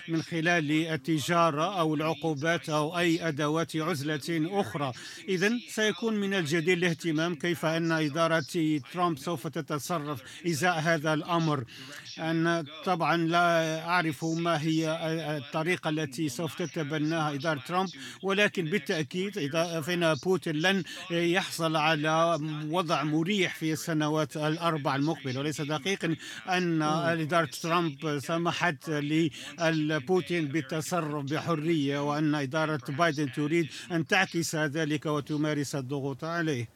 من 0.09 0.23
خلال 0.23 0.73
التجارة 0.73 1.81
أو 1.81 1.95
العقوبات 1.95 2.69
أو 2.69 2.99
أي 2.99 3.29
أدوات 3.29 3.77
عزلة 3.77 4.21
أخرى. 4.61 4.93
اذا 5.29 5.59
سيكون 5.69 6.15
من 6.15 6.35
الجدير 6.35 6.77
الاهتمام 6.77 7.35
كيف 7.35 7.65
أن 7.65 7.93
إدارة 7.93 8.81
ترامب 8.93 9.19
سوف 9.19 9.47
تتصرف 9.47 10.23
إزاء 10.47 10.79
هذا 10.79 11.15
الأمر. 11.15 11.65
أنا 12.19 12.65
طبعا 12.85 13.17
لا 13.17 13.81
أعرف 13.89 14.25
ما 14.25 14.63
هي 14.63 14.89
الطريقة 15.37 15.72
التي 15.87 16.29
سوف 16.29 16.55
تتبناها 16.63 17.35
إدارة 17.35 17.61
ترامب 17.67 17.89
ولكن 18.23 18.65
بالتأكيد 18.65 19.51
فإن 19.83 20.15
بوتين 20.15 20.57
لن 20.57 20.83
يحصل 21.11 21.77
على 21.77 22.39
وضع 22.71 23.03
مريح 23.03 23.55
في 23.55 23.73
السنوات 23.73 24.37
الأربع 24.37 24.97
المقبلة. 24.97 25.41
وليس 25.41 25.61
دقيقا 25.61 26.17
أن 26.49 26.83
إدارة 26.83 27.51
ترامب 27.63 28.19
سمحت 28.19 28.91
لبوتين 29.61 30.49
بالتصرف 30.49 31.25
بحرية 31.25 32.09
وأن 32.09 32.35
إدارة 32.35 32.83
بايدن 32.89 33.33
تريد 33.33 33.69
أن 33.93 34.07
تعكس 34.07 34.57
ذلك 34.57 35.07
وتمارس 35.07 35.75
الضغوط 35.75 36.25
عليه. 36.25 36.69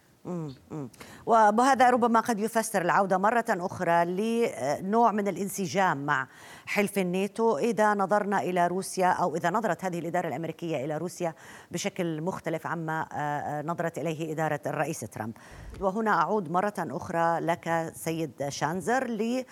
وهذا 1.27 1.91
ربما 1.91 2.21
قد 2.21 2.39
يفسر 2.39 2.83
العودة 2.83 3.19
مرة 3.19 3.45
أخرى 3.49 4.05
لنوع 4.05 5.13
من 5.13 5.29
الانسجام 5.29 6.07
مع 6.07 6.29
حلف 6.67 6.99
الناتو 6.99 7.59
إذا 7.59 7.95
نظرنا 7.95 8.41
إلى 8.41 8.67
روسيا 8.67 9.07
أو 9.07 9.37
إذا 9.37 9.51
نظرت 9.51 9.85
هذه 9.85 9.99
الإدارة 9.99 10.29
الأمريكية 10.29 10.85
إلى 10.85 10.97
روسيا 10.97 11.35
بشكل 11.71 12.21
مختلف 12.21 12.67
عما 12.67 13.07
آه، 13.13 13.17
آه، 13.17 13.63
نظرت 13.63 13.99
إليه 13.99 14.33
إدارة 14.33 14.61
الرئيس 14.67 15.01
ترامب. 15.01 15.35
وهنا 15.81 16.11
أعود 16.11 16.51
مرة 16.51 16.75
أخرى 16.79 17.41
لك 17.41 17.93
سيد 17.95 18.49
شانزر 18.49 19.07
ل 19.07 19.45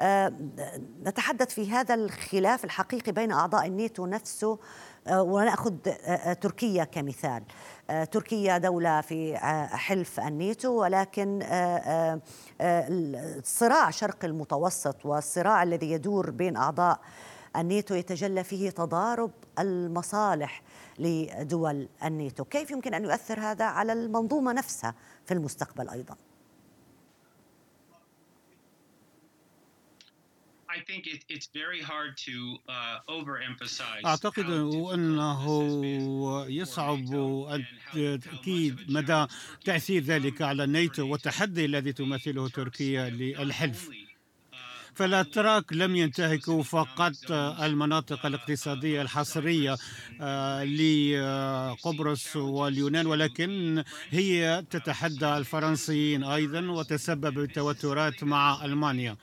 آه، 0.00 0.32
في 1.48 1.70
هذا 1.70 1.94
الخلاف 1.94 2.64
الحقيقي 2.64 3.12
بين 3.12 3.32
أعضاء 3.32 3.66
الناتو 3.66 4.06
نفسه 4.06 4.58
ونأخذ 5.10 5.74
تركيا 6.40 6.84
كمثال. 6.84 7.42
تركيا 8.10 8.58
دولة 8.58 9.00
في 9.00 9.36
حلف 9.72 10.20
الناتو 10.20 10.72
ولكن 10.72 11.38
صراع 13.44 13.90
شرق 13.90 14.24
المتوسط 14.24 15.06
والصراع 15.06 15.62
الذي 15.62 15.90
يدور 15.90 16.30
بين 16.30 16.56
أعضاء 16.56 17.00
الناتو 17.56 17.94
يتجلى 17.94 18.44
فيه 18.44 18.70
تضارب 18.70 19.30
المصالح 19.58 20.62
لدول 20.98 21.88
الناتو. 22.04 22.44
كيف 22.44 22.70
يمكن 22.70 22.94
أن 22.94 23.04
يؤثر 23.04 23.40
هذا 23.40 23.64
على 23.64 23.92
المنظومة 23.92 24.52
نفسها 24.52 24.94
في 25.24 25.34
المستقبل 25.34 25.88
أيضاً؟ 25.88 26.16
أعتقد 34.06 34.44
أنه 34.94 35.42
يصعب 36.48 37.14
التأكيد 37.96 38.90
مدى 38.90 39.26
تأثير 39.64 40.02
ذلك 40.02 40.42
على 40.42 40.64
الناتو 40.64 41.06
والتحدي 41.08 41.64
الذي 41.64 41.92
تمثله 41.92 42.48
تركيا 42.48 43.10
للحلف. 43.10 43.88
uh, 43.88 43.92
فالاتراك 44.94 45.72
لم 45.72 45.96
ينتهكوا 45.96 46.62
فقط 46.62 47.12
المناطق 47.62 48.26
الاقتصادية 48.26 49.02
الحصرية 49.02 49.74
uh, 49.74 49.80
لقبرص 50.62 52.36
واليونان 52.36 53.06
ولكن 53.06 53.84
هي 54.10 54.64
تتحدى 54.70 55.36
الفرنسيين 55.36 56.24
أيضا 56.24 56.60
وتسبب 56.70 57.38
بتوترات 57.38 58.24
مع 58.24 58.64
ألمانيا. 58.64 59.16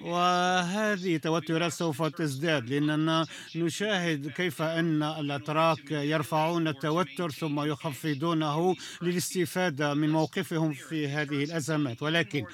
وهذه 0.00 1.16
توترات 1.16 1.72
سوف 1.72 2.02
تزداد 2.02 2.70
لأننا 2.70 3.26
نشاهد 3.56 4.28
كيف 4.30 4.62
أن 4.62 5.02
الأتراك 5.02 5.90
يرفعون 5.90 6.68
التوتر 6.68 7.30
ثم 7.30 7.60
يخفضونه 7.60 8.76
للاستفادة 9.02 9.94
من 9.94 10.10
موقفهم 10.10 10.72
في 10.72 11.08
هذه 11.08 11.44
الأزمات. 11.44 12.02
ولكن 12.02 12.44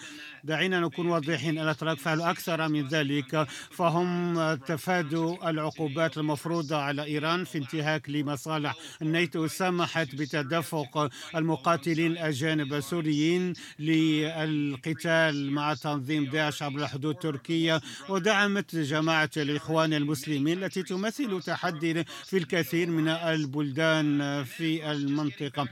دعينا 0.44 0.80
نكون 0.80 1.06
واضحين 1.06 1.58
الأتراك 1.58 1.98
فعلوا 1.98 2.30
أكثر 2.30 2.68
من 2.68 2.88
ذلك. 2.88 3.46
فهم 3.70 4.34
تفادوا 4.54 5.50
العقوبات 5.50 6.18
المفروضة 6.18 6.76
على 6.76 7.04
إيران 7.04 7.44
في 7.44 7.58
انتهاك 7.58 8.10
لمصالح 8.10 8.74
الناتو. 9.02 9.46
سمحت 9.46 10.14
بتدفق 10.14 11.10
المقاتلين 11.36 12.12
الأجانب 12.12 12.74
السوريين 12.74 13.52
للقتال 13.78 15.50
مع 15.50 15.74
تنظيم 15.74 16.24
داعش 16.24 16.62
عبر 16.62 16.82
الحدود 16.82 17.14
التركية 17.14 17.80
ودعمت 18.08 18.76
جماعة 18.76 19.30
الإخوان 19.36 19.94
المسلمين 19.94 20.64
التي 20.64 20.82
تمثل 20.82 21.42
تحدي 21.42 22.04
في 22.04 22.36
الكثير 22.38 22.90
من 22.90 23.08
البلدان 23.08 24.44
في 24.44 24.90
المنطقة. 24.92 25.68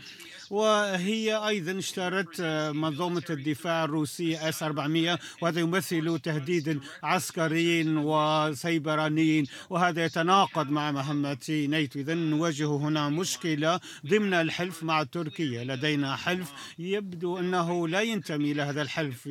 وهي 0.50 1.48
أيضا 1.48 1.78
اشترت 1.78 2.40
منظومة 2.74 3.22
الدفاع 3.30 3.84
الروسية 3.84 4.48
S 4.48 4.62
400 4.62 5.18
وهذا 5.42 5.60
يمثل 5.60 6.18
تهديد 6.18 6.80
عسكري 7.02 7.88
وسيبراني 7.88 9.44
وهذا 9.70 10.04
يتناقض 10.04 10.70
مع 10.70 10.92
مهمة 10.92 11.36
NATO 11.50 12.00
إذا 12.00 12.14
نواجه 12.14 12.66
هنا 12.66 13.08
مشكلة 13.08 13.80
ضمن 14.06 14.34
الحلف 14.34 14.82
مع 14.82 15.02
تركيا. 15.02 15.64
لدينا 15.64 16.16
حلف 16.16 16.52
يبدو 16.78 17.38
أنه 17.38 17.88
لا 17.88 18.00
ينتمي 18.00 18.52
إلى 18.52 18.62
هذا 18.62 18.82
الحلف. 18.82 19.28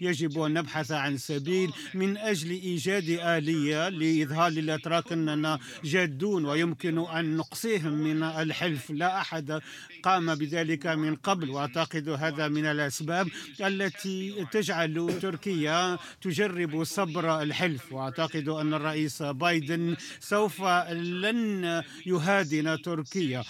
يجب 0.00 0.40
أن 0.40 0.52
نبحث 0.52 0.92
عن 0.92 1.16
سبيل 1.16 1.72
من 1.94 2.16
أجل 2.16 2.50
إيجاد 2.50 3.08
آلية 3.08 3.88
لإظهار 3.88 4.50
للأتراك 4.50 5.12
أننا 5.12 5.58
جادون 5.84 6.44
ويمكن 6.44 6.98
أن 6.98 7.36
نقصيهم 7.36 7.92
من 7.92 8.22
الحلف. 8.22 8.90
لا 8.90 9.20
أحد 9.20 9.60
قام 10.02 10.39
بذلك 10.40 10.86
من 10.86 11.16
قبل 11.16 11.50
وأعتقد 11.50 12.08
هذا 12.08 12.48
من 12.48 12.66
الأسباب 12.66 13.28
التي 13.60 14.46
تجعل 14.52 15.18
تركيا 15.22 15.98
تجرب 16.20 16.84
صبر 16.84 17.42
الحلف. 17.42 17.92
وأعتقد 17.92 18.48
أن 18.48 18.74
الرئيس 18.74 19.22
بايدن 19.22 19.96
سوف 20.20 20.62
لن 21.24 21.82
يهادن 22.06 22.82
تركيا. 22.82 23.44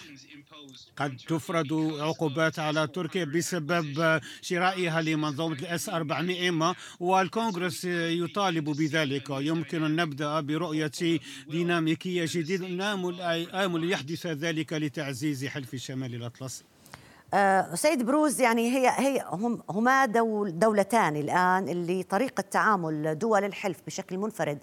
قد 0.96 1.16
تفرض 1.16 1.72
عقوبات 2.00 2.58
على 2.58 2.86
تركيا 2.86 3.24
بسبب 3.24 4.20
شرائها 4.42 5.02
لمنظومة 5.02 5.58
الأس 5.58 5.88
400 5.88 6.74
والكونغرس 7.00 7.84
يطالب 8.24 8.64
بذلك. 8.64 9.30
يمكن 9.30 9.84
أن 9.84 9.96
نبدأ 9.96 10.40
برؤية 10.40 11.20
ديناميكية 11.50 12.24
جديدة. 12.34 12.68
نامل 12.68 13.20
آمل 13.52 13.92
يحدث 13.92 14.26
ذلك 14.26 14.72
لتعزيز 14.72 15.44
حلف 15.44 15.74
الشمال 15.74 16.14
الأطلسي. 16.14 16.64
سيد 17.74 18.06
بروز 18.06 18.40
يعني 18.40 18.76
هي 18.76 18.88
هي 18.88 19.24
هم 19.28 19.62
هما 19.70 20.06
دول 20.06 20.58
دولتان 20.58 21.16
الآن 21.16 21.68
اللي 21.68 22.02
طريقة 22.02 22.40
تعامل 22.50 23.18
دول 23.18 23.44
الحلف 23.44 23.78
بشكل 23.86 24.18
منفرد 24.18 24.58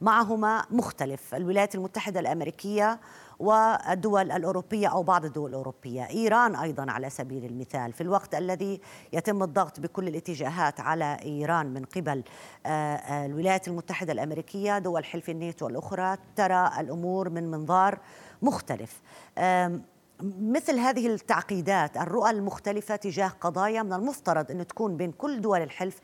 معهما 0.00 0.64
مختلف 0.70 1.34
الولايات 1.34 1.74
المتحدة 1.74 2.20
الأمريكية 2.20 3.00
والدول 3.38 4.30
الأوروبية 4.32 4.88
أو 4.88 5.02
بعض 5.02 5.24
الدول 5.24 5.50
الأوروبية، 5.50 6.08
إيران 6.10 6.56
أيضا 6.56 6.90
على 6.90 7.10
سبيل 7.10 7.44
المثال، 7.44 7.92
في 7.92 8.00
الوقت 8.00 8.34
الذي 8.34 8.80
يتم 9.12 9.42
الضغط 9.42 9.80
بكل 9.80 10.08
الاتجاهات 10.08 10.80
على 10.80 11.16
إيران 11.22 11.66
من 11.66 11.84
قبل 11.84 12.22
آه، 12.66 12.68
آه، 12.68 13.26
الولايات 13.26 13.68
المتحدة 13.68 14.12
الأمريكية، 14.12 14.78
دول 14.78 15.04
حلف 15.04 15.30
الناتو 15.30 15.66
الأخرى 15.68 16.16
ترى 16.36 16.70
الأمور 16.80 17.28
من 17.30 17.50
منظار 17.50 17.98
مختلف. 18.42 19.00
مثل 20.40 20.78
هذه 20.78 21.06
التعقيدات 21.06 21.96
الرؤى 21.96 22.30
المختلفة 22.30 22.96
تجاه 22.96 23.28
قضايا 23.28 23.82
من 23.82 23.92
المفترض 23.92 24.50
أن 24.50 24.66
تكون 24.66 24.96
بين 24.96 25.12
كل 25.12 25.40
دول 25.40 25.62
الحلف 25.62 26.00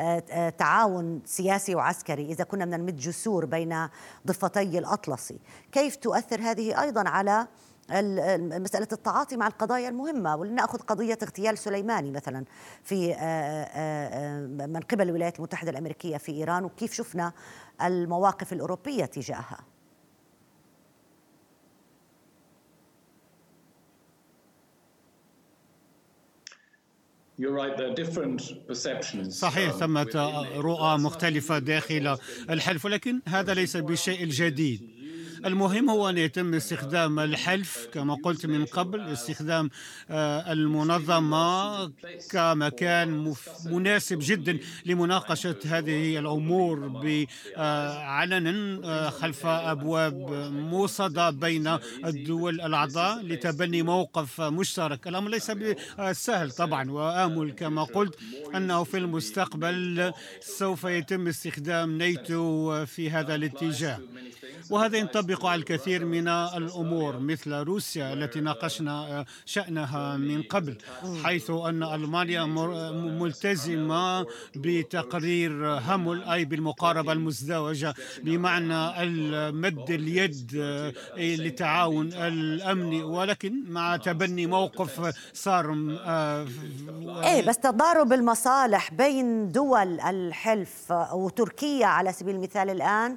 آه، 0.00 0.24
آه، 0.30 0.48
تعاون 0.48 1.22
سياسي 1.24 1.74
وعسكري 1.74 2.32
إذا 2.32 2.44
كنا 2.44 2.64
بدنا 2.64 2.76
نمد 2.76 2.96
جسور 2.96 3.44
بين 3.44 3.88
ضفتي 4.26 4.78
الأطلسي. 4.78 5.38
كيف 5.72 5.96
تؤثر 5.96 6.40
هذه 6.40 6.82
أيضا 6.82 7.08
على 7.08 7.46
مسألة 8.60 8.88
التعاطي 8.92 9.36
مع 9.36 9.46
القضايا 9.46 9.88
المهمة؟ 9.88 10.36
ولنأخذ 10.36 10.78
قضية 10.78 11.18
اغتيال 11.22 11.58
سليماني 11.58 12.10
مثلا 12.10 12.44
في 12.82 13.14
آه، 13.18 14.40
من 14.46 14.80
قبل 14.80 15.08
الولايات 15.08 15.36
المتحدة 15.36 15.70
الأمريكية 15.70 16.16
في 16.16 16.32
إيران 16.32 16.64
وكيف 16.64 16.92
شفنا 16.92 17.32
المواقف 17.82 18.52
الأوروبية 18.52 19.04
تجاهها؟ 19.04 19.58
صحيح 29.30 29.70
ثمة 29.72 30.44
رؤى 30.56 30.98
مختلفة 30.98 31.58
داخل 31.58 32.16
الحلف 32.50 32.84
ولكن 32.84 33.20
هذا 33.26 33.54
ليس 33.54 33.76
بالشيء 33.76 34.22
الجديد 34.24 34.97
المهم 35.46 35.90
هو 35.90 36.08
أن 36.08 36.18
يتم 36.18 36.54
استخدام 36.54 37.18
الحلف 37.18 37.88
كما 37.94 38.14
قلت 38.14 38.46
من 38.46 38.64
قبل 38.64 39.00
استخدام 39.00 39.70
آه، 40.10 40.52
المنظمة 40.52 41.86
كمكان 42.30 43.34
مناسب 43.64 44.18
جدا 44.22 44.58
لمناقشة 44.86 45.56
هذه 45.66 46.18
الأمور 46.18 46.88
بعلن 46.88 48.80
آه، 48.84 49.10
خلف 49.10 49.46
أبواب 49.46 50.14
موصدة 50.52 51.30
بين 51.30 51.78
الدول 52.04 52.60
الأعضاء 52.60 53.22
لتبني 53.22 53.82
موقف 53.82 54.40
مشترك. 54.40 55.08
الأمر 55.08 55.30
ليس 55.30 55.52
سهل 56.12 56.50
طبعا 56.50 56.90
وآمل 56.90 57.52
كما 57.52 57.84
قلت 57.84 58.18
أنه 58.54 58.84
في 58.84 58.96
المستقبل 58.96 60.12
سوف 60.40 60.84
يتم 60.84 61.28
استخدام 61.28 61.98
نيتو 61.98 62.86
في 62.86 63.10
هذا 63.10 63.34
الاتجاه. 63.34 63.98
وهذا 64.70 64.98
ينطبق 64.98 65.46
على 65.46 65.58
الكثير 65.58 66.04
من 66.04 66.28
الأمور 66.28 67.18
مثل 67.18 67.52
روسيا 67.52 68.12
التي 68.12 68.40
ناقشنا 68.40 69.24
شأنها 69.46 70.16
من 70.16 70.42
قبل 70.42 70.76
حيث 71.24 71.50
أن 71.50 71.82
ألمانيا 71.82 72.44
ملتزمة 73.20 74.26
بتقرير 74.56 75.78
همل 75.78 76.22
أي 76.24 76.44
بالمقاربة 76.44 77.12
المزدوجة 77.12 77.94
بمعنى 78.22 79.06
مد 79.52 79.90
اليد 79.90 80.52
للتعاون 81.16 82.12
الأمني 82.12 83.02
ولكن 83.02 83.64
مع 83.68 83.96
تبني 83.96 84.46
موقف 84.46 85.14
صارم 85.34 85.90
إيه 87.24 87.46
بس 87.46 87.58
تضارب 87.58 88.12
المصالح 88.12 88.94
بين 88.94 89.52
دول 89.52 90.00
الحلف 90.00 90.92
وتركيا 91.12 91.86
على 91.86 92.12
سبيل 92.12 92.34
المثال 92.34 92.70
الآن 92.70 93.16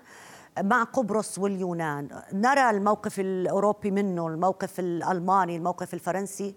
مع 0.59 0.83
قبرص 0.83 1.39
واليونان. 1.39 2.21
نرى 2.33 2.69
الموقف 2.69 3.19
الأوروبي 3.19 3.91
منه 3.91 4.27
الموقف 4.27 4.79
الألماني 4.79 5.55
الموقف 5.55 5.93
الفرنسي 5.93 6.55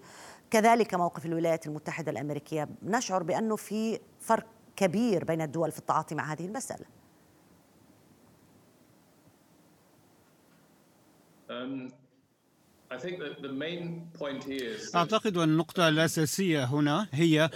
كذلك 0.51 0.93
موقف 0.93 1.25
الولايات 1.25 1.67
المتحدة 1.67 2.11
الأمريكية. 2.11 2.69
نشعر 2.83 3.23
بأنه 3.23 3.55
في 3.55 3.99
فرق 4.19 4.45
كبير 4.75 5.23
بين 5.23 5.41
الدول 5.41 5.71
في 5.71 5.79
التعاطي 5.79 6.15
مع 6.15 6.33
هذه 6.33 6.45
المسألة. 6.45 6.85
Um, 11.49 11.91
أعتقد 14.95 15.37
أن 15.37 15.49
النقطة 15.49 15.87
الأساسية 15.89 16.63
هنا 16.63 17.07
هي 17.11 17.49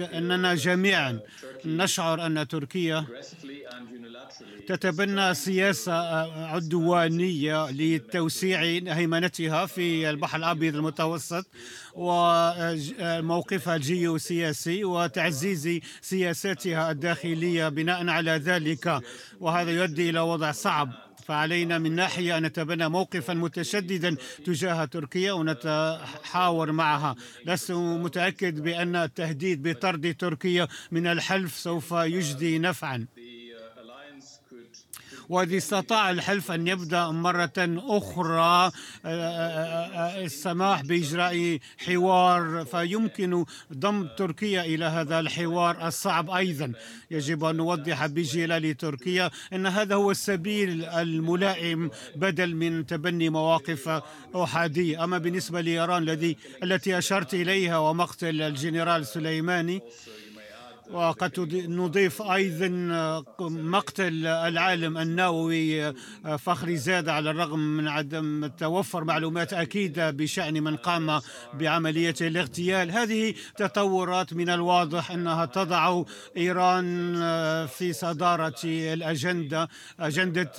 أننا 0.00 0.54
جميعا 0.54 1.20
نشعر 1.64 2.26
أن 2.26 2.48
تركيا 2.48 3.06
تتبنى 4.66 5.34
سياسة 5.34 5.92
عدوانية 6.46 7.70
لتوسيع 7.70 8.60
هيمنتها 8.94 9.66
في 9.66 10.10
البحر 10.10 10.38
الأبيض 10.38 10.76
المتوسط 10.76 11.46
وموقفها 11.94 13.76
الجيوسياسي 13.76 14.84
وتعزيز 14.84 15.80
سياساتها 16.00 16.90
الداخلية 16.90 17.68
بناء 17.68 18.08
على 18.08 18.30
ذلك. 18.30 19.00
وهذا 19.40 19.70
يؤدي 19.70 20.10
إلى 20.10 20.20
وضع 20.20 20.52
صعب 20.52 20.92
فعلينا 21.26 21.78
من 21.78 21.94
ناحية 21.94 22.38
أن 22.38 22.42
نتبنى 22.42 22.88
موقفا 22.88 23.34
متشددا 23.34 24.16
تجاه 24.44 24.84
تركيا 24.84 25.32
ونتحاور 25.32 26.72
معها. 26.72 27.16
لست 27.46 27.70
متأكد 27.72 28.60
بأن 28.60 28.96
التهديد 28.96 29.68
بطرد 29.68 30.14
تركيا 30.18 30.68
من 30.90 31.06
الحلف 31.06 31.56
سوف 31.56 31.92
يجدي 31.92 32.58
نفعا. 32.58 33.06
وإذا 35.30 35.56
استطاع 35.56 36.10
الحلف 36.10 36.50
أن 36.50 36.66
يبدأ 36.66 37.06
مرة 37.06 37.52
أخرى 37.58 38.40
آه، 38.40 38.70
آه، 39.04 39.06
آه، 39.06 40.24
السماح 40.24 40.82
بإجراء 40.82 41.58
حوار. 41.86 42.64
فيمكن 42.64 43.44
ضم 43.72 44.08
تركيا 44.18 44.62
إلى 44.64 44.84
هذا 44.84 45.20
الحوار 45.20 45.86
الصعب 45.86 46.30
أيضا. 46.30 46.72
يجب 47.10 47.44
أن 47.44 47.56
نوضح 47.56 48.06
بجلال 48.06 48.76
تركيا 48.76 49.30
أن 49.52 49.66
هذا 49.66 49.94
هو 49.94 50.10
السبيل 50.10 50.84
الملائم 50.84 51.90
بدل 52.16 52.54
من 52.54 52.86
تبني 52.86 53.30
مواقف 53.30 54.02
أحادية 54.34 55.04
أما 55.04 55.18
بالنسبة 55.18 55.60
لإيران 55.60 56.02
الذي 56.02 56.36
التي 56.62 56.98
أشرت 56.98 57.34
إليها 57.34 57.78
ومقتل 57.78 58.42
الجنرال 58.42 59.06
سليماني 59.06 59.82
وقد 60.92 61.54
نضيف 61.68 62.22
أيضا 62.22 62.68
مقتل 63.40 64.26
العالم 64.26 64.98
النووي 64.98 65.94
فخري 66.38 66.76
زاد 66.76 67.08
على 67.08 67.30
الرغم 67.30 67.58
من 67.58 67.88
عدم 67.88 68.46
توفر 68.46 69.04
معلومات 69.04 69.52
أكيدة 69.52 70.10
بشأن 70.10 70.62
من 70.62 70.76
قام 70.76 71.20
بعملية 71.54 72.14
الاغتيال. 72.20 72.90
هذه 72.90 73.34
تطورات 73.56 74.34
من 74.34 74.48
الواضح 74.48 75.10
أنها 75.10 75.44
تضع 75.44 76.02
إيران 76.36 77.14
في 77.66 77.92
صدارة 77.92 78.60
الأجندة 78.64 79.68
أجندة 80.00 80.52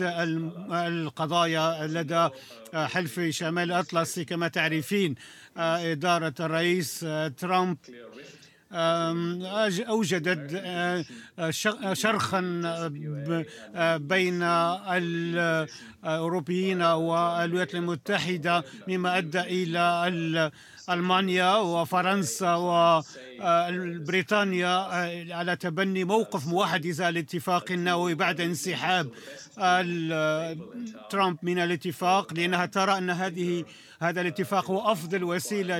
القضايا 0.87 1.87
لدى 1.87 2.29
حلف 2.73 3.19
شمال 3.19 3.71
الأطلسي 3.71 4.25
كما 4.25 4.47
تعرفين 4.47 5.15
إدارة 5.57 6.33
الرئيس 6.39 7.05
ترامب 7.37 7.77
أوجدت 9.87 10.61
آه، 10.65 11.05
آه، 11.39 11.93
شرخا 11.93 12.61
آه، 13.75 13.97
بين 13.97 14.43
الأوروبيين 16.03 16.81
والولايات 16.81 17.75
المتحدة 17.75 18.63
مما 18.87 19.17
أدى 19.17 19.39
إلى 19.39 20.11
ألمانيا 20.89 21.55
وفرنسا 21.55 22.55
وبريطانيا 23.39 24.75
على 25.33 25.55
تبني 25.55 26.03
موقف 26.03 26.47
موحد 26.47 26.85
إزاء 26.85 27.09
الاتفاق 27.09 27.71
النووي 27.71 28.15
بعد 28.15 28.41
انسحاب 28.41 29.09
ترامب 31.09 31.37
من 31.43 31.59
الاتفاق 31.59 32.33
لأنها 32.33 32.65
ترى 32.65 32.97
أن 32.97 33.09
هذه 33.09 33.65
هذا 34.01 34.21
الاتفاق 34.21 34.71
هو 34.71 34.91
أفضل 34.91 35.23
وسيلة 35.23 35.79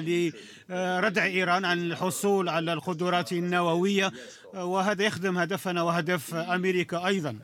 لردع 0.69 1.23
إيران 1.25 1.65
عن 1.65 1.79
الحصول 1.79 2.49
على 2.49 2.73
القدرات 2.73 3.31
النووية 3.31 4.11
وهذا 4.53 5.03
يخدم 5.03 5.37
هدفنا 5.37 5.81
وهدف 5.81 6.33
أمريكا 6.33 7.07
أيضا. 7.07 7.35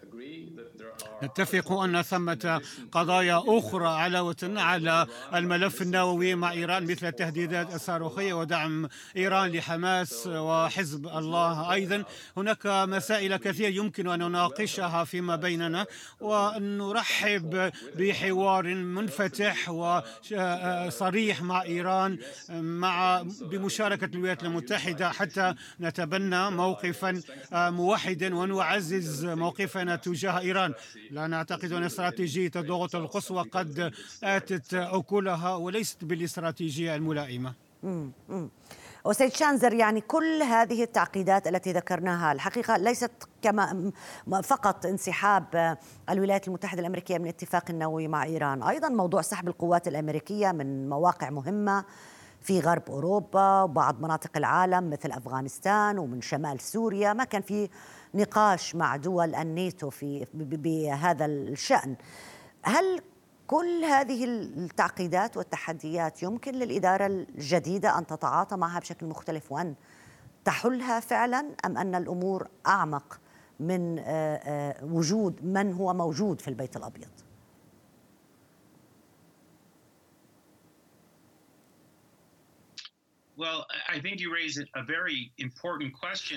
نتفق 1.23 1.71
أن 1.71 2.01
ثمة 2.01 2.61
قضايا 2.91 3.43
أخرى 3.47 3.87
علاوة 3.87 4.35
على 4.43 5.07
الملف 5.35 5.81
النووي 5.81 6.35
مع 6.35 6.51
إيران 6.51 6.83
مثل 6.91 7.07
التهديدات 7.07 7.75
الصاروخية 7.75 8.33
ودعم 8.33 8.89
إيران 9.17 9.51
لحماس 9.51 10.27
وحزب 10.27 11.07
الله 11.07 11.73
أيضا. 11.73 12.03
هناك 12.37 12.65
مسائل 12.65 13.37
كثيرة 13.37 13.69
يمكن 13.69 14.07
أن 14.07 14.19
نناقشها 14.19 15.03
فيما 15.03 15.35
بيننا 15.35 15.85
وأن 16.19 16.77
نرحب 16.77 17.71
بحوار 17.95 18.67
منفتح 18.75 19.69
وصريح 19.69 21.41
مع 21.41 21.61
إيران 21.61 22.17
مع 22.49 23.23
بمشاركة 23.41 24.05
الولايات 24.05 24.43
المتحدة. 24.43 25.09
حتى 25.11 25.53
نتبنى 25.81 26.51
موقفا 26.51 27.21
موحدا 27.51 28.35
ونعزز 28.35 29.25
موقفنا 29.25 29.95
تجاه 29.95 30.39
إيران. 30.39 30.73
لا 31.11 31.27
نعتقد 31.27 31.71
أن 31.71 31.83
استراتيجية 31.83 32.51
الضغط 32.55 32.95
القصوى 32.95 33.43
قد 33.51 33.93
آتت 34.23 34.73
أكلها 34.73 35.55
وليست 35.55 36.05
بالاستراتيجية 36.05 36.95
الملائمة. 36.95 37.53
وسيد 39.05 39.33
شانزر 39.33 39.73
يعني 39.73 40.01
كل 40.01 40.41
هذه 40.41 40.83
التعقيدات 40.83 41.47
التي 41.47 41.71
ذكرناها 41.71 42.31
الحقيقة 42.31 42.77
ليست 42.77 43.11
كما 43.41 43.91
فقط 44.43 44.85
انسحاب 44.85 45.77
الولايات 46.09 46.47
المتحدة 46.47 46.81
الأمريكية 46.81 47.17
من 47.17 47.23
الاتفاق 47.23 47.63
النووي 47.69 48.07
مع 48.07 48.23
إيران 48.23 48.63
أيضا 48.63 48.89
موضوع 48.89 49.21
سحب 49.21 49.47
القوات 49.47 49.87
الأمريكية 49.87 50.51
من 50.51 50.89
مواقع 50.89 51.29
مهمة 51.29 51.85
في 52.41 52.59
غرب 52.59 52.83
أوروبا 52.89 53.61
وبعض 53.61 54.01
مناطق 54.01 54.37
العالم 54.37 54.89
مثل 54.89 55.11
أفغانستان 55.11 55.99
ومن 55.99 56.21
شمال 56.21 56.59
سوريا 56.61 57.13
ما 57.13 57.23
كان 57.23 57.41
في 57.41 57.69
نقاش 58.17 58.75
مع 58.75 58.95
دول 58.95 59.35
الناتو 59.35 59.89
في 59.89 60.27
بهذا 60.33 61.25
الشأن. 61.25 61.95
هل 62.63 63.01
كل 63.47 63.83
هذه 63.83 64.23
التعقيدات 64.25 65.37
والتحديات 65.37 66.23
يمكن 66.23 66.51
للإدارة 66.51 67.05
الجديدة 67.05 67.97
أن 67.97 68.07
تتعاطى 68.07 68.57
معها 68.57 68.79
بشكل 68.79 69.05
مختلف 69.05 69.51
وأن 69.51 69.75
تحلها 70.45 70.99
فعلا 70.99 71.45
أم 71.65 71.77
أن 71.77 71.95
الأمور 71.95 72.47
أعمق 72.67 73.19
من 73.59 73.99
وجود 74.83 75.45
من 75.45 75.73
هو 75.73 75.93
موجود 75.93 76.41
في 76.41 76.47
البيت 76.47 76.77
الأبيض؟ 76.77 77.26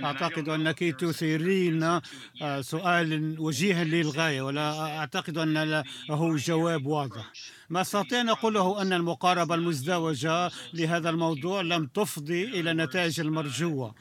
أعتقد 0.04 0.48
أنك 0.48 0.78
تثيرين 0.78 1.82
آه، 1.82 2.60
سؤال 2.60 3.36
وجيها 3.40 3.84
للغاية 3.84 4.42
ولا 4.42 4.98
أعتقد 4.98 5.38
أن 5.38 5.62
له 5.62 5.84
جواب 6.36 6.86
واضح. 6.86 7.32
ما 7.70 7.80
استطيع 7.80 8.20
أن 8.20 8.28
أقوله 8.28 8.83
أن 8.83 8.92
المقاربة 8.92 9.54
المزدوجة 9.54 10.50
لهذا 10.74 11.11
الموضوع 11.11 11.61
لم 11.61 11.87
تفضي 11.87 12.44
إلى 12.44 12.70
النتائج 12.70 13.20
المرجوة. 13.20 13.94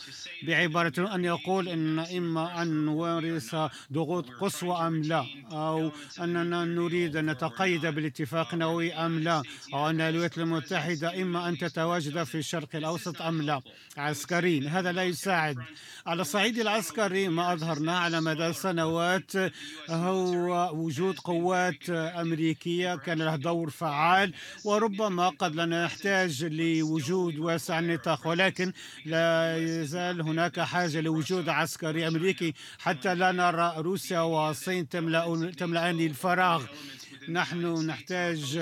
بعبارة 0.43 1.15
أن 1.15 1.25
يقول 1.25 1.69
أن 1.69 1.99
إما 1.99 2.61
أن 2.61 2.85
نمارس 2.85 3.55
ضغوط 3.93 4.25
قصوى 4.41 4.75
أم 4.87 5.01
لا 5.01 5.25
أو 5.51 5.91
أننا 6.19 6.65
نريد 6.65 7.15
أن 7.15 7.29
نتقيد 7.29 7.85
بالاتفاق 7.85 8.53
النووي 8.53 8.93
أم 8.93 9.19
لا 9.19 9.43
أو 9.73 9.89
أن 9.89 10.01
الولايات 10.01 10.37
المتحدة 10.37 11.21
إما 11.21 11.49
أن 11.49 11.57
تتواجد 11.57 12.23
في 12.23 12.37
الشرق 12.37 12.75
الأوسط 12.75 13.21
أم 13.21 13.41
لا. 13.41 13.61
عسكريا 13.97 14.69
هذا 14.69 14.91
لا 14.91 15.03
يساعد. 15.03 15.57
على 16.05 16.21
الصعيد 16.21 16.57
العسكري 16.59 17.27
ما 17.27 17.53
أظهرناه 17.53 17.97
على 17.99 18.21
مدى 18.21 18.53
سنوات 18.53 19.31
هو 19.89 20.69
وجود 20.73 21.19
قوات 21.19 21.89
أمريكية 21.89 22.95
كان 22.95 23.17
لها 23.17 23.35
دور 23.35 23.58
فعال 23.67 24.33
وربما 24.63 25.29
قد 25.29 25.55
لا 25.55 25.65
نحتاج 25.65 26.45
لوجود 26.45 27.39
واسع 27.39 27.79
النطاق 27.79 28.27
ولكن 28.27 28.73
لا 29.05 29.57
يزال 29.57 30.21
هناك 30.21 30.59
حاجة 30.59 31.01
لوجود 31.01 31.49
عسكري 31.49 32.07
أمريكي. 32.07 32.53
حتى 32.79 33.15
لا 33.15 33.31
نرى 33.31 33.73
روسيا 33.77 34.19
والصين 34.19 34.89
تملأان 34.89 35.99
الفراغ. 35.99 36.63
نحن 37.29 37.85
نحتاج 37.85 38.57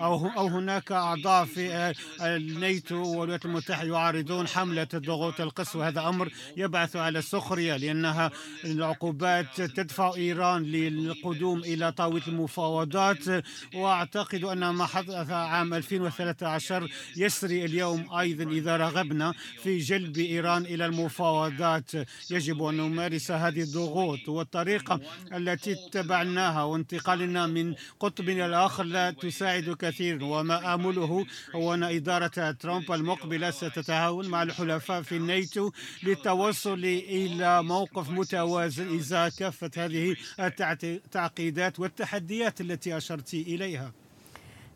أو, 0.00 0.26
أو 0.26 0.46
هناك 0.46 0.92
أعضاء 0.92 1.44
في 1.44 1.94
الناتو 2.20 2.96
والولايات 2.96 3.44
المتحدة 3.44 3.88
يعارضون 3.88 4.48
حملة 4.48 4.86
الضغوط 4.94 5.40
القصوى. 5.40 5.86
هذا 5.86 6.00
أمر 6.08 6.32
يبعث 6.56 6.96
على 6.96 7.18
السخرية 7.18 7.76
لأنها 7.76 8.30
العقوبات 8.64 9.60
تدفع 9.60 10.14
إيران 10.16 10.62
للقدوم 10.62 11.58
إلى 11.58 11.92
طاولة 11.92 12.22
المفاوضات. 12.28 13.44
وأعتقد 13.74 14.44
أن 14.44 14.70
ما 14.70 14.86
حدث 14.86 15.30
عام 15.30 15.74
2013 15.74 16.90
يسري 17.16 17.64
اليوم 17.64 18.14
أيضا 18.14 18.44
إذا 18.50 18.76
رغبنا 18.76 19.34
في 19.62 19.78
جلب 19.78 20.18
إيران 20.18 20.62
إلى 20.62 20.86
المفاوضات. 20.86 21.90
يجب 22.30 22.62
أن 22.62 22.76
نمارس 22.76 23.30
هذه 23.30 23.62
الضغوط. 23.62 24.28
والطريقة 24.28 25.00
التي 25.32 25.72
اتبعناها 25.72 26.62
وانتقالنا 26.62 27.46
من 27.46 27.74
قطب 28.04 28.28
الآخر 28.28 28.84
لا 28.84 29.10
تساعد 29.10 29.70
كثيرا 29.78 30.24
وما 30.24 30.74
آمله 30.74 31.26
هو 31.54 31.74
أن 31.74 31.82
إدارة 31.82 32.50
ترامب 32.50 32.92
المقبلة 32.92 33.50
ستتعاون 33.50 34.28
مع 34.28 34.42
الحلفاء 34.42 35.02
في 35.02 35.16
الناتو 35.16 35.70
للتوصل 36.02 36.84
إلى 36.84 37.62
موقف 37.62 38.10
متوازن 38.10 38.96
إزاء 38.96 39.28
كافة 39.28 39.70
هذه 39.76 40.16
التعقيدات 40.84 41.80
والتحديات 41.80 42.60
التي 42.60 42.96
أشرت 42.96 43.34
إليها. 43.34 43.92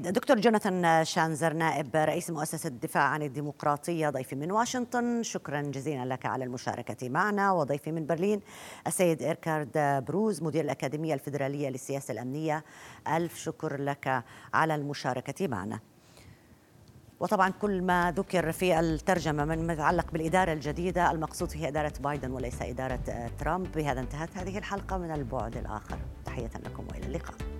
دكتور 0.00 0.40
جوناثان 0.40 1.04
شانزر 1.04 1.52
نائب 1.52 1.96
رئيس 1.96 2.30
مؤسسة 2.30 2.68
الدفاع 2.68 3.02
عن 3.02 3.22
الديمقراطية 3.22 4.10
ضيفي 4.10 4.36
من 4.36 4.50
واشنطن. 4.50 5.22
شكرا 5.22 5.62
جزيلا 5.62 6.04
لك 6.04 6.26
على 6.26 6.44
المشاركة 6.44 7.08
معنا. 7.08 7.52
وضيفي 7.52 7.92
من 7.92 8.06
برلين 8.06 8.40
السيد 8.86 9.22
إيركارد 9.22 10.04
بروز 10.08 10.42
مدير 10.42 10.64
الأكاديمية 10.64 11.14
الفيدرالية 11.14 11.68
للسياسة 11.68 12.12
الأمنية. 12.12 12.64
ألف 13.08 13.38
شكر 13.38 13.80
لك 13.80 14.24
على 14.54 14.74
المشاركة 14.74 15.48
معنا. 15.48 15.80
وطبعا 17.20 17.48
كل 17.48 17.82
ما 17.82 18.12
ذكر 18.16 18.52
في 18.52 18.80
الترجمة 18.80 19.44
من 19.44 19.70
يتعلق 19.70 20.10
بالإدارة 20.12 20.52
الجديدة 20.52 21.10
المقصود 21.10 21.52
هي 21.54 21.68
إدارة 21.68 21.92
بايدن 22.00 22.30
وليس 22.30 22.62
إدارة 22.62 23.30
ترامب. 23.38 23.72
بهذا 23.72 24.00
انتهت 24.00 24.36
هذه 24.36 24.58
الحلقة 24.58 24.98
من 24.98 25.10
البعد 25.10 25.56
الآخر. 25.56 25.98
تحية 26.24 26.50
لكم 26.64 26.86
وإلى 26.88 27.06
اللقاء. 27.06 27.57